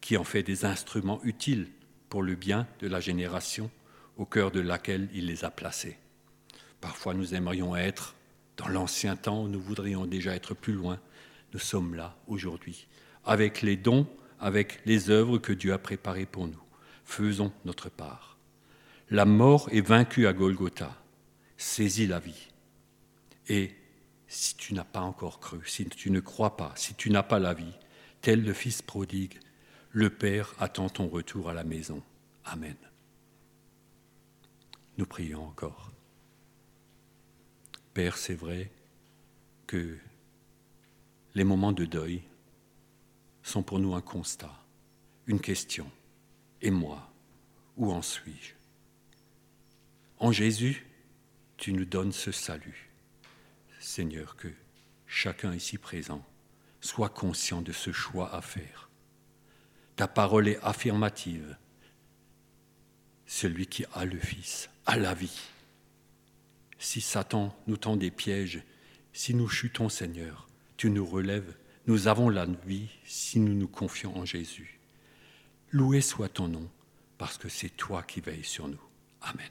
qui 0.00 0.16
en 0.16 0.24
fait 0.24 0.42
des 0.42 0.64
instruments 0.64 1.20
utiles 1.22 1.68
pour 2.08 2.22
le 2.22 2.34
bien 2.34 2.66
de 2.80 2.88
la 2.88 3.00
génération 3.00 3.70
au 4.16 4.26
cœur 4.26 4.50
de 4.50 4.60
laquelle 4.60 5.08
il 5.14 5.26
les 5.26 5.44
a 5.44 5.50
placés. 5.50 5.96
Parfois 6.80 7.14
nous 7.14 7.34
aimerions 7.34 7.76
être 7.76 8.16
dans 8.56 8.68
l'ancien 8.68 9.16
temps, 9.16 9.44
nous 9.44 9.60
voudrions 9.60 10.06
déjà 10.06 10.34
être 10.34 10.54
plus 10.54 10.74
loin. 10.74 11.00
Nous 11.52 11.58
sommes 11.58 11.94
là 11.94 12.16
aujourd'hui, 12.26 12.86
avec 13.24 13.62
les 13.62 13.76
dons, 13.76 14.06
avec 14.40 14.80
les 14.84 15.10
œuvres 15.10 15.38
que 15.38 15.52
Dieu 15.52 15.72
a 15.72 15.78
préparées 15.78 16.26
pour 16.26 16.46
nous. 16.46 16.62
Faisons 17.04 17.52
notre 17.64 17.88
part. 17.88 18.38
La 19.10 19.24
mort 19.24 19.68
est 19.72 19.86
vaincue 19.86 20.26
à 20.26 20.32
Golgotha. 20.32 20.96
Saisis 21.56 22.06
la 22.06 22.18
vie. 22.18 22.48
Et 23.48 23.74
si 24.26 24.56
tu 24.56 24.74
n'as 24.74 24.84
pas 24.84 25.00
encore 25.00 25.40
cru, 25.40 25.60
si 25.66 25.86
tu 25.86 26.10
ne 26.10 26.20
crois 26.20 26.56
pas, 26.56 26.72
si 26.76 26.94
tu 26.94 27.10
n'as 27.10 27.22
pas 27.22 27.38
la 27.38 27.54
vie, 27.54 27.74
tel 28.22 28.44
le 28.44 28.52
Fils 28.52 28.80
prodigue, 28.80 29.38
le 29.90 30.08
Père 30.08 30.54
attend 30.58 30.88
ton 30.88 31.08
retour 31.08 31.50
à 31.50 31.52
la 31.52 31.64
maison. 31.64 32.02
Amen. 32.44 32.76
Nous 34.96 35.06
prions 35.06 35.44
encore. 35.44 35.90
Père, 37.92 38.16
c'est 38.16 38.34
vrai 38.34 38.70
que 39.66 39.98
les 41.34 41.44
moments 41.44 41.72
de 41.72 41.84
deuil 41.84 42.22
sont 43.42 43.62
pour 43.62 43.80
nous 43.80 43.94
un 43.94 44.00
constat, 44.00 44.54
une 45.26 45.40
question. 45.40 45.90
Et 46.62 46.70
moi, 46.70 47.12
où 47.76 47.90
en 47.90 48.02
suis-je? 48.02 48.54
En 50.18 50.30
Jésus, 50.30 50.86
tu 51.56 51.72
nous 51.72 51.84
donnes 51.84 52.12
ce 52.12 52.30
salut. 52.30 52.88
Seigneur, 53.80 54.36
que 54.36 54.48
chacun 55.06 55.52
ici 55.52 55.76
présent 55.76 56.24
soit 56.82 57.08
conscient 57.08 57.62
de 57.62 57.72
ce 57.72 57.90
choix 57.92 58.34
à 58.34 58.42
faire. 58.42 58.90
Ta 59.96 60.06
parole 60.06 60.48
est 60.48 60.62
affirmative. 60.62 61.56
Celui 63.26 63.66
qui 63.66 63.86
a 63.94 64.04
le 64.04 64.18
Fils 64.18 64.68
a 64.84 64.96
la 64.96 65.14
vie 65.14 65.40
si 66.82 67.00
Satan 67.00 67.56
nous 67.68 67.76
tend 67.76 67.96
des 67.96 68.10
pièges, 68.10 68.62
si 69.12 69.34
nous 69.34 69.48
chutons, 69.48 69.88
Seigneur, 69.88 70.48
tu 70.76 70.90
nous 70.90 71.06
relèves. 71.06 71.54
Nous 71.86 72.08
avons 72.08 72.28
la 72.28 72.44
vie 72.66 72.88
si 73.04 73.38
nous 73.38 73.54
nous 73.54 73.68
confions 73.68 74.16
en 74.16 74.24
Jésus. 74.24 74.80
Loué 75.70 76.00
soit 76.00 76.28
ton 76.28 76.48
nom, 76.48 76.68
parce 77.18 77.38
que 77.38 77.48
c'est 77.48 77.70
toi 77.70 78.02
qui 78.02 78.20
veilles 78.20 78.44
sur 78.44 78.68
nous. 78.68 78.82
Amen. 79.20 79.48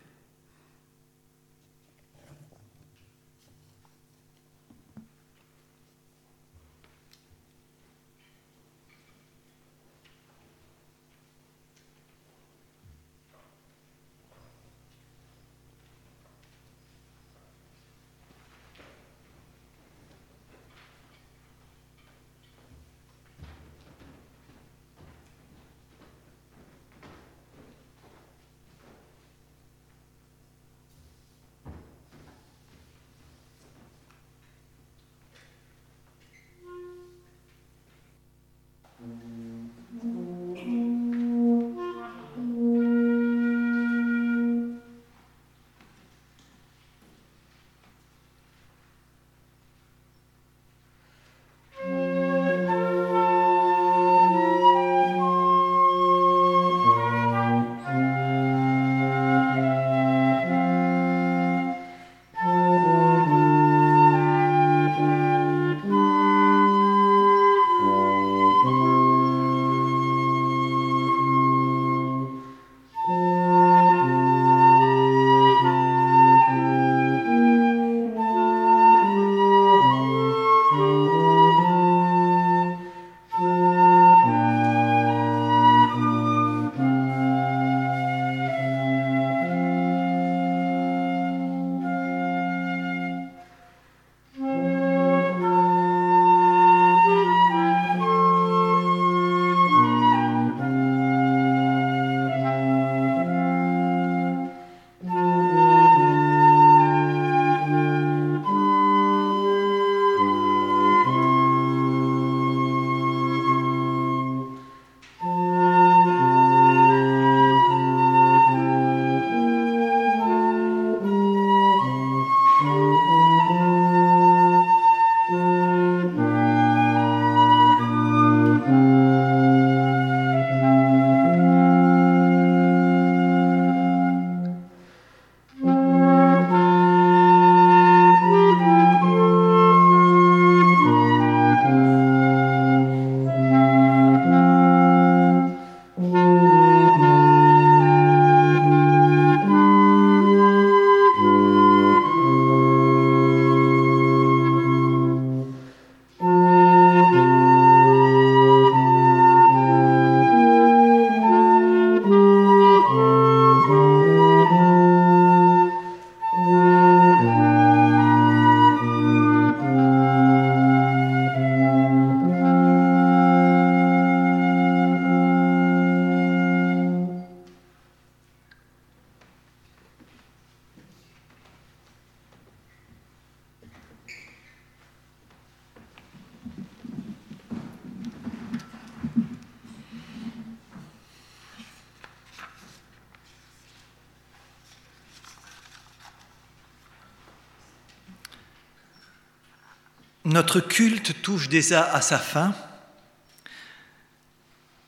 Culte 200.59 201.21
touche 201.21 201.49
déjà 201.49 201.83
à 201.93 202.01
sa 202.01 202.19
fin. 202.19 202.53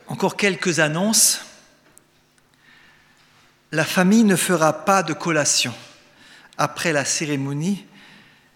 Encore 0.08 0.36
quelques 0.36 0.80
annonces. 0.80 1.42
La 3.72 3.86
famille 3.86 4.24
ne 4.24 4.36
fera 4.36 4.86
pas 4.86 5.02
de 5.02 5.14
collation 5.14 5.74
après 6.58 6.94
la 6.94 7.06
cérémonie 7.06 7.86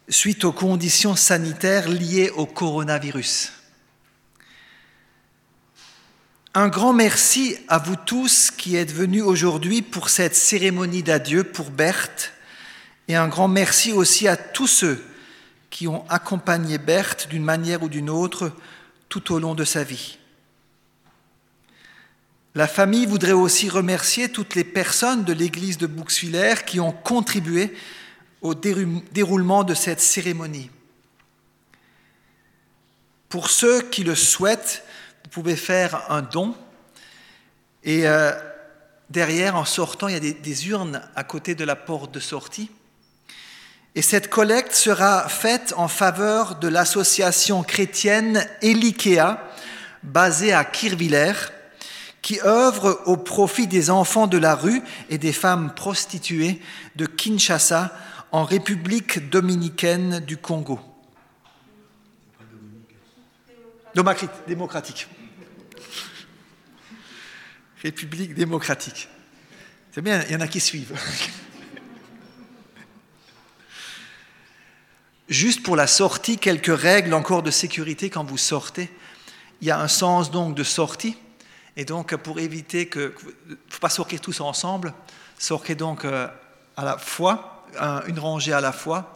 suite 0.10 0.45
aux 0.45 0.51
conditions 0.51 1.16
sanitaires 1.16 1.89
liées 1.89 2.30
au 2.30 2.45
coronavirus. 2.45 3.51
Un 6.53 6.70
grand 6.70 6.93
merci 6.93 7.58
à 7.68 7.78
vous 7.78 7.95
tous 7.95 8.51
qui 8.51 8.76
êtes 8.76 8.91
venus 8.91 9.24
aujourd'hui 9.24 9.82
pour 9.82 10.10
cette 10.10 10.36
cérémonie 10.36 11.03
d'adieu 11.03 11.43
pour 11.43 11.70
Berthe 11.70 12.34
et 13.08 13.16
un 13.16 13.28
grand 13.28 13.47
merci 13.47 13.91
aussi 13.91 14.28
à 14.28 14.38
tous 14.38 14.68
ceux 14.68 15.03
qui 15.70 15.88
ont 15.88 16.05
accompagné 16.09 16.78
Berthe 16.78 17.28
d'une 17.30 17.43
manière 17.43 17.84
ou 17.84 17.89
d'une 17.89 18.09
autre 18.09 18.51
tout 19.09 19.34
au 19.34 19.39
long 19.39 19.55
de 19.55 19.63
sa 19.63 19.84
vie. 19.84 20.18
La 22.55 22.68
famille 22.68 23.05
voudrait 23.05 23.34
aussi 23.34 23.70
remercier 23.70 24.30
toutes 24.30 24.55
les 24.55 24.63
personnes 24.63 25.24
de 25.24 25.34
l'église 25.34 25.78
de 25.78 25.86
Bouxwiller 25.86 26.55
qui 26.65 26.80
ont 26.80 26.91
contribué 26.91 27.76
au 28.41 28.55
déroulement 28.55 29.63
de 29.63 29.74
cette 29.74 29.99
cérémonie. 29.99 30.72
Pour 33.30 33.49
ceux 33.49 33.82
qui 33.82 34.03
le 34.03 34.15
souhaitent, 34.15 34.84
vous 35.24 35.30
pouvez 35.30 35.55
faire 35.55 36.09
un 36.09 36.22
don. 36.22 36.55
Et 37.84 38.07
euh, 38.07 38.32
derrière, 39.09 39.55
en 39.55 39.65
sortant, 39.65 40.07
il 40.07 40.13
y 40.13 40.18
a 40.18 40.20
des, 40.22 40.34
des, 40.34 40.70
urnes 40.70 41.01
à 41.15 41.24
côté 41.24 41.53
de 41.53 41.63
la 41.63 41.76
porte 41.76 42.13
de 42.13 42.20
sortie. 42.20 42.72
Et 43.98 44.04
cette 44.04 44.30
collecte 44.30 44.76
sera 44.76 45.28
faite 45.28 45.74
en 45.76 45.88
faveur 45.88 46.60
de 46.60 46.68
l'association 46.68 47.64
chrétienne 47.64 48.48
Elikea, 48.62 49.39
basée 50.04 50.54
à 50.54 50.64
Kirviller, 50.66 51.34
qui 52.22 52.39
œuvre 52.41 53.02
au 53.08 53.18
profit 53.18 53.66
des 53.66 53.89
enfants 53.89 54.28
de 54.28 54.38
la 54.38 54.54
rue 54.54 54.84
et 55.10 55.18
des 55.18 55.34
femmes 55.34 55.74
prostituées 55.74 56.62
de 56.95 57.08
Kinshasa 57.08 57.91
en 58.32 58.43
République 58.43 59.32
dominicaine 59.32 60.20
du 60.20 60.38
Congo. 60.38 60.80
Démocratique. 63.95 65.08
République 67.82 68.36
démocratique. 68.36 69.10
C'est 69.91 70.04
bien, 70.04 70.24
il 70.28 70.34
y 70.34 70.36
en 70.36 70.41
a 70.41 70.48
qui 70.48 70.60
suivent. 70.60 70.93
Juste 75.30 75.63
pour 75.63 75.75
la 75.75 75.88
sortie, 75.88 76.38
quelques 76.38 76.78
règles 76.78 77.13
encore 77.13 77.43
de 77.43 77.51
sécurité 77.51 78.09
quand 78.09 78.23
vous 78.23 78.38
sortez. 78.38 78.89
Il 79.61 79.67
y 79.67 79.71
a 79.71 79.80
un 79.80 79.88
sens 79.88 80.32
donc 80.32 80.55
de 80.55 80.63
sortie. 80.63 81.17
Et 81.75 81.86
donc, 81.86 82.15
pour 82.15 82.39
éviter 82.39 82.88
que. 82.88 83.13
Il 83.47 83.51
ne 83.51 83.55
faut 83.69 83.80
pas 83.80 83.89
sortir 83.89 84.21
tous 84.21 84.39
ensemble. 84.39 84.93
Sortez 85.38 85.75
donc 85.75 86.05
euh, 86.05 86.28
à 86.78 86.86
la 86.86 86.97
fois, 86.97 87.65
une 88.07 88.19
rangée 88.19 88.53
à 88.53 88.61
la 88.61 88.71
fois. 88.71 89.15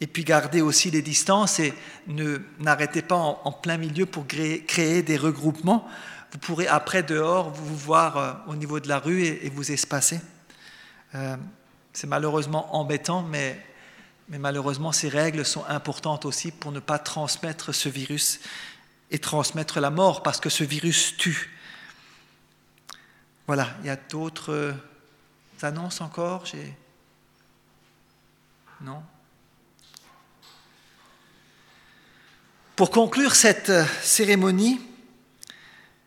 Et 0.00 0.06
puis 0.06 0.22
gardez 0.22 0.60
aussi 0.60 0.90
les 0.90 1.02
distances 1.02 1.58
et 1.58 1.74
ne 2.06 2.38
n'arrêtez 2.60 3.02
pas 3.02 3.16
en, 3.16 3.52
plein 3.52 3.78
milieu 3.78 4.06
pour 4.06 4.26
créer, 4.26 5.02
des 5.02 5.16
regroupements. 5.16 5.88
Vous 6.30 6.38
pourrez 6.38 6.68
après 6.68 7.02
dehors 7.02 7.50
vous 7.50 7.76
voir 7.76 8.16
euh, 8.16 8.32
au 8.48 8.54
niveau 8.54 8.80
de 8.80 8.88
la 8.88 8.98
rue 8.98 9.24
et, 9.24 9.50
vous 9.50 9.72
espacer. 9.72 10.20
Euh, 11.14 11.36
c'est 11.92 12.06
malheureusement 12.06 12.76
embêtant, 12.76 13.22
mais, 13.22 13.58
mais 14.28 14.38
malheureusement 14.38 14.92
ces 14.92 15.08
règles 15.08 15.44
sont 15.44 15.64
importantes 15.66 16.24
aussi 16.24 16.50
pour 16.50 16.72
ne 16.72 16.80
pas 16.80 16.98
transmettre 16.98 17.72
ce 17.72 17.88
virus 17.88 18.40
et 19.10 19.18
transmettre 19.18 19.80
la 19.80 19.90
mort 19.90 20.22
parce 20.22 20.40
que 20.40 20.50
ce 20.50 20.64
virus 20.64 21.16
tue. 21.16 21.50
Voilà, 23.46 23.68
il 23.80 23.86
y 23.86 23.90
a 23.90 23.96
d'autres 23.96 24.74
annonces 25.62 26.00
encore? 26.02 26.44
Non? 28.82 29.02
Pour 32.76 32.90
conclure 32.90 33.34
cette 33.34 33.72
cérémonie, 34.02 34.80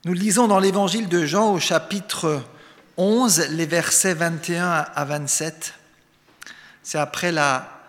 nous 0.05 0.13
lisons 0.13 0.47
dans 0.47 0.59
l'évangile 0.59 1.09
de 1.09 1.26
Jean 1.26 1.51
au 1.51 1.59
chapitre 1.59 2.43
11, 2.97 3.49
les 3.49 3.65
versets 3.65 4.13
21 4.13 4.69
à 4.69 5.05
27. 5.05 5.74
C'est 6.84 6.97
après 6.97 7.32
la, 7.32 7.80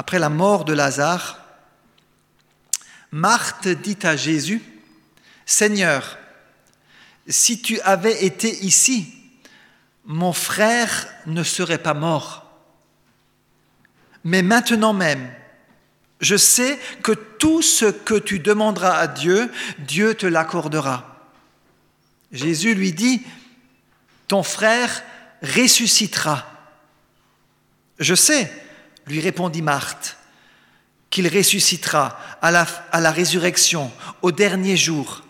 après 0.00 0.18
la 0.18 0.30
mort 0.30 0.64
de 0.64 0.72
Lazare. 0.72 1.38
Marthe 3.12 3.68
dit 3.68 3.98
à 4.02 4.16
Jésus, 4.16 4.62
Seigneur, 5.44 6.16
si 7.28 7.60
tu 7.60 7.78
avais 7.82 8.24
été 8.24 8.64
ici, 8.64 9.12
mon 10.06 10.32
frère 10.32 11.06
ne 11.26 11.42
serait 11.42 11.82
pas 11.82 11.92
mort. 11.92 12.50
Mais 14.24 14.40
maintenant 14.40 14.94
même, 14.94 15.30
je 16.22 16.36
sais 16.36 16.78
que 17.02 17.12
tout 17.12 17.60
ce 17.60 17.84
que 17.84 18.18
tu 18.18 18.38
demanderas 18.38 18.96
à 18.96 19.06
Dieu, 19.06 19.52
Dieu 19.80 20.14
te 20.14 20.24
l'accordera. 20.24 21.30
Jésus 22.32 22.74
lui 22.74 22.94
dit, 22.94 23.20
ton 24.28 24.42
frère 24.42 25.02
ressuscitera. 25.42 26.46
Je 27.98 28.14
sais, 28.14 28.50
lui 29.06 29.20
répondit 29.20 29.62
Marthe, 29.62 30.16
qu'il 31.10 31.28
ressuscitera 31.28 32.18
à 32.40 32.50
la, 32.50 32.66
à 32.92 33.00
la 33.00 33.10
résurrection, 33.10 33.90
au 34.22 34.32
dernier 34.32 34.76
jour. 34.76 35.22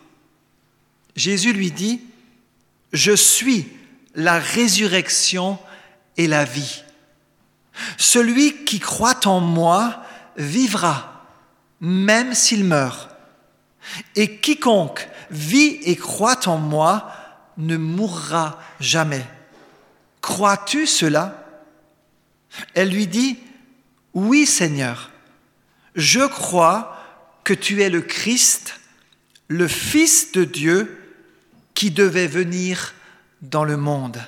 Jésus 1.17 1.53
lui 1.53 1.71
dit, 1.71 2.03
je 2.93 3.13
suis 3.13 3.69
la 4.15 4.39
résurrection 4.39 5.59
et 6.17 6.27
la 6.27 6.45
vie. 6.45 6.83
Celui 7.97 8.65
qui 8.65 8.81
croit 8.81 9.27
en 9.27 9.41
moi 9.41 10.03
vivra, 10.37 11.27
même 11.81 12.35
s'il 12.35 12.65
meurt. 12.65 13.09
Et 14.17 14.37
quiconque 14.37 15.09
vit 15.31 15.79
et 15.85 15.97
croit 15.97 16.47
en 16.47 16.59
moi 16.59 17.11
ne 17.57 17.77
mourra 17.77 18.59
jamais. 18.81 19.25
Crois-tu 20.21 20.87
cela? 20.87 21.47
Elle 22.75 22.91
lui 22.91 23.07
dit, 23.07 23.39
Oui 24.15 24.47
Seigneur, 24.47 25.11
je 25.95 26.27
crois 26.27 26.97
que 27.45 27.55
tu 27.55 27.83
es 27.83 27.91
le 27.91 28.01
Christ, 28.01 28.81
le 29.49 29.69
Fils 29.69 30.33
de 30.33 30.45
Dieu, 30.45 30.97
qui 31.75 31.91
devait 31.91 32.27
venir 32.27 32.95
dans 33.43 33.65
le 33.65 33.77
monde. 33.77 34.21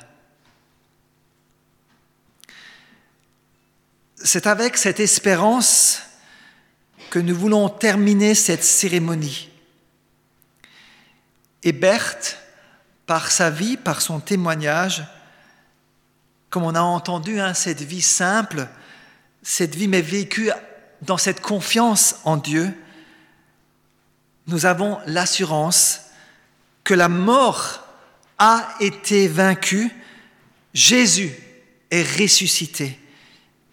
C'est 4.16 4.46
avec 4.46 4.76
cette 4.76 5.00
espérance 5.00 6.02
que 7.10 7.18
nous 7.18 7.36
voulons 7.36 7.68
terminer 7.68 8.34
cette 8.34 8.64
cérémonie. 8.64 9.50
Et 11.62 11.72
Berthe, 11.72 12.38
par 13.06 13.30
sa 13.30 13.50
vie, 13.50 13.76
par 13.76 14.00
son 14.00 14.20
témoignage, 14.20 15.04
comme 16.48 16.64
on 16.64 16.74
a 16.74 16.80
entendu, 16.80 17.40
hein, 17.40 17.54
cette 17.54 17.82
vie 17.82 18.02
simple, 18.02 18.68
cette 19.42 19.74
vie 19.74 19.88
mais 19.88 20.02
vécue 20.02 20.50
dans 21.02 21.18
cette 21.18 21.40
confiance 21.40 22.16
en 22.24 22.36
Dieu, 22.36 22.72
nous 24.46 24.66
avons 24.66 24.98
l'assurance 25.06 26.00
que 26.84 26.94
la 26.94 27.08
mort 27.08 27.86
a 28.38 28.74
été 28.80 29.28
vaincue, 29.28 29.90
Jésus 30.74 31.32
est 31.90 32.02
ressuscité. 32.02 32.98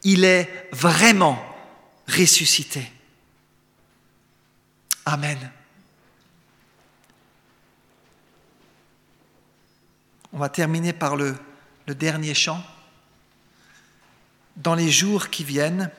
Il 0.04 0.24
est 0.24 0.70
vraiment 0.72 1.44
ressuscité. 2.08 2.92
Amen. 5.06 5.52
On 10.32 10.38
va 10.38 10.50
terminer 10.50 10.94
par 10.94 11.16
le, 11.16 11.36
dernier 11.88 12.36
chant. 12.36 12.64
Dans 14.60 14.76
les 14.76 14.92
jours 14.92 15.30
qui 15.30 15.44
viennent, 15.44 15.90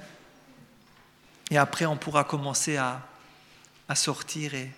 et 1.51 1.59
après 1.59 1.87
on 1.87 1.97
pourra 1.97 2.25
commencer 2.25 2.77
à, 2.77 3.03
sortir 3.95 4.55
et 4.55 4.71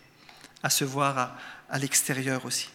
à 0.63 0.71
se 0.71 0.85
voir 0.85 1.37
à 1.69 1.79
l'extérieur 1.79 2.47
aussi. 2.47 2.71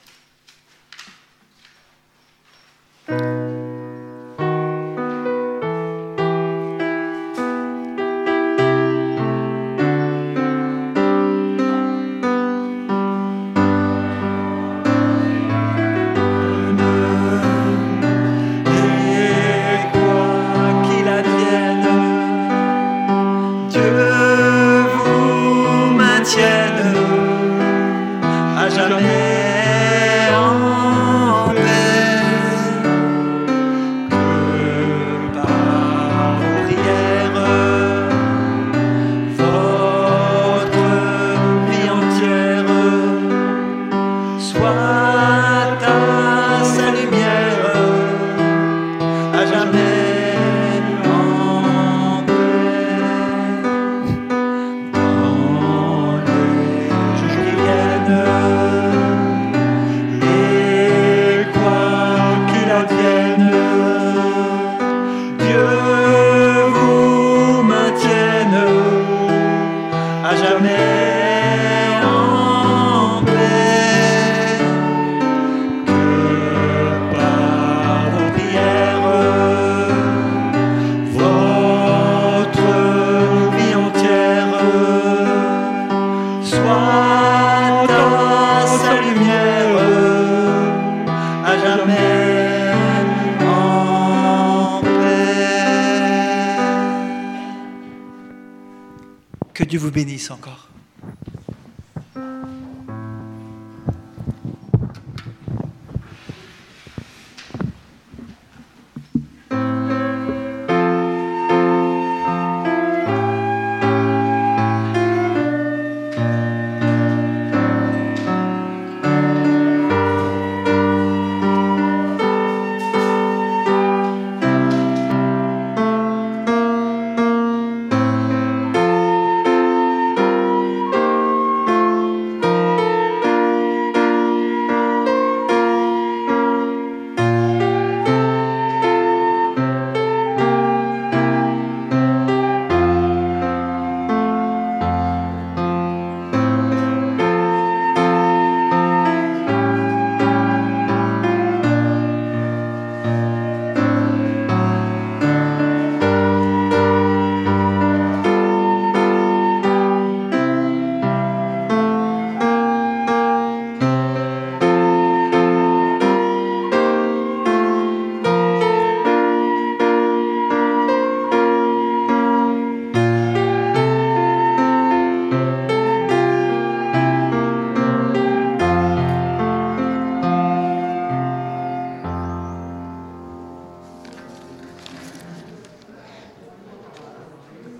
Dieu 99.78 99.86
vous 99.86 99.91
bénisse 99.91 100.32
encore. 100.32 100.69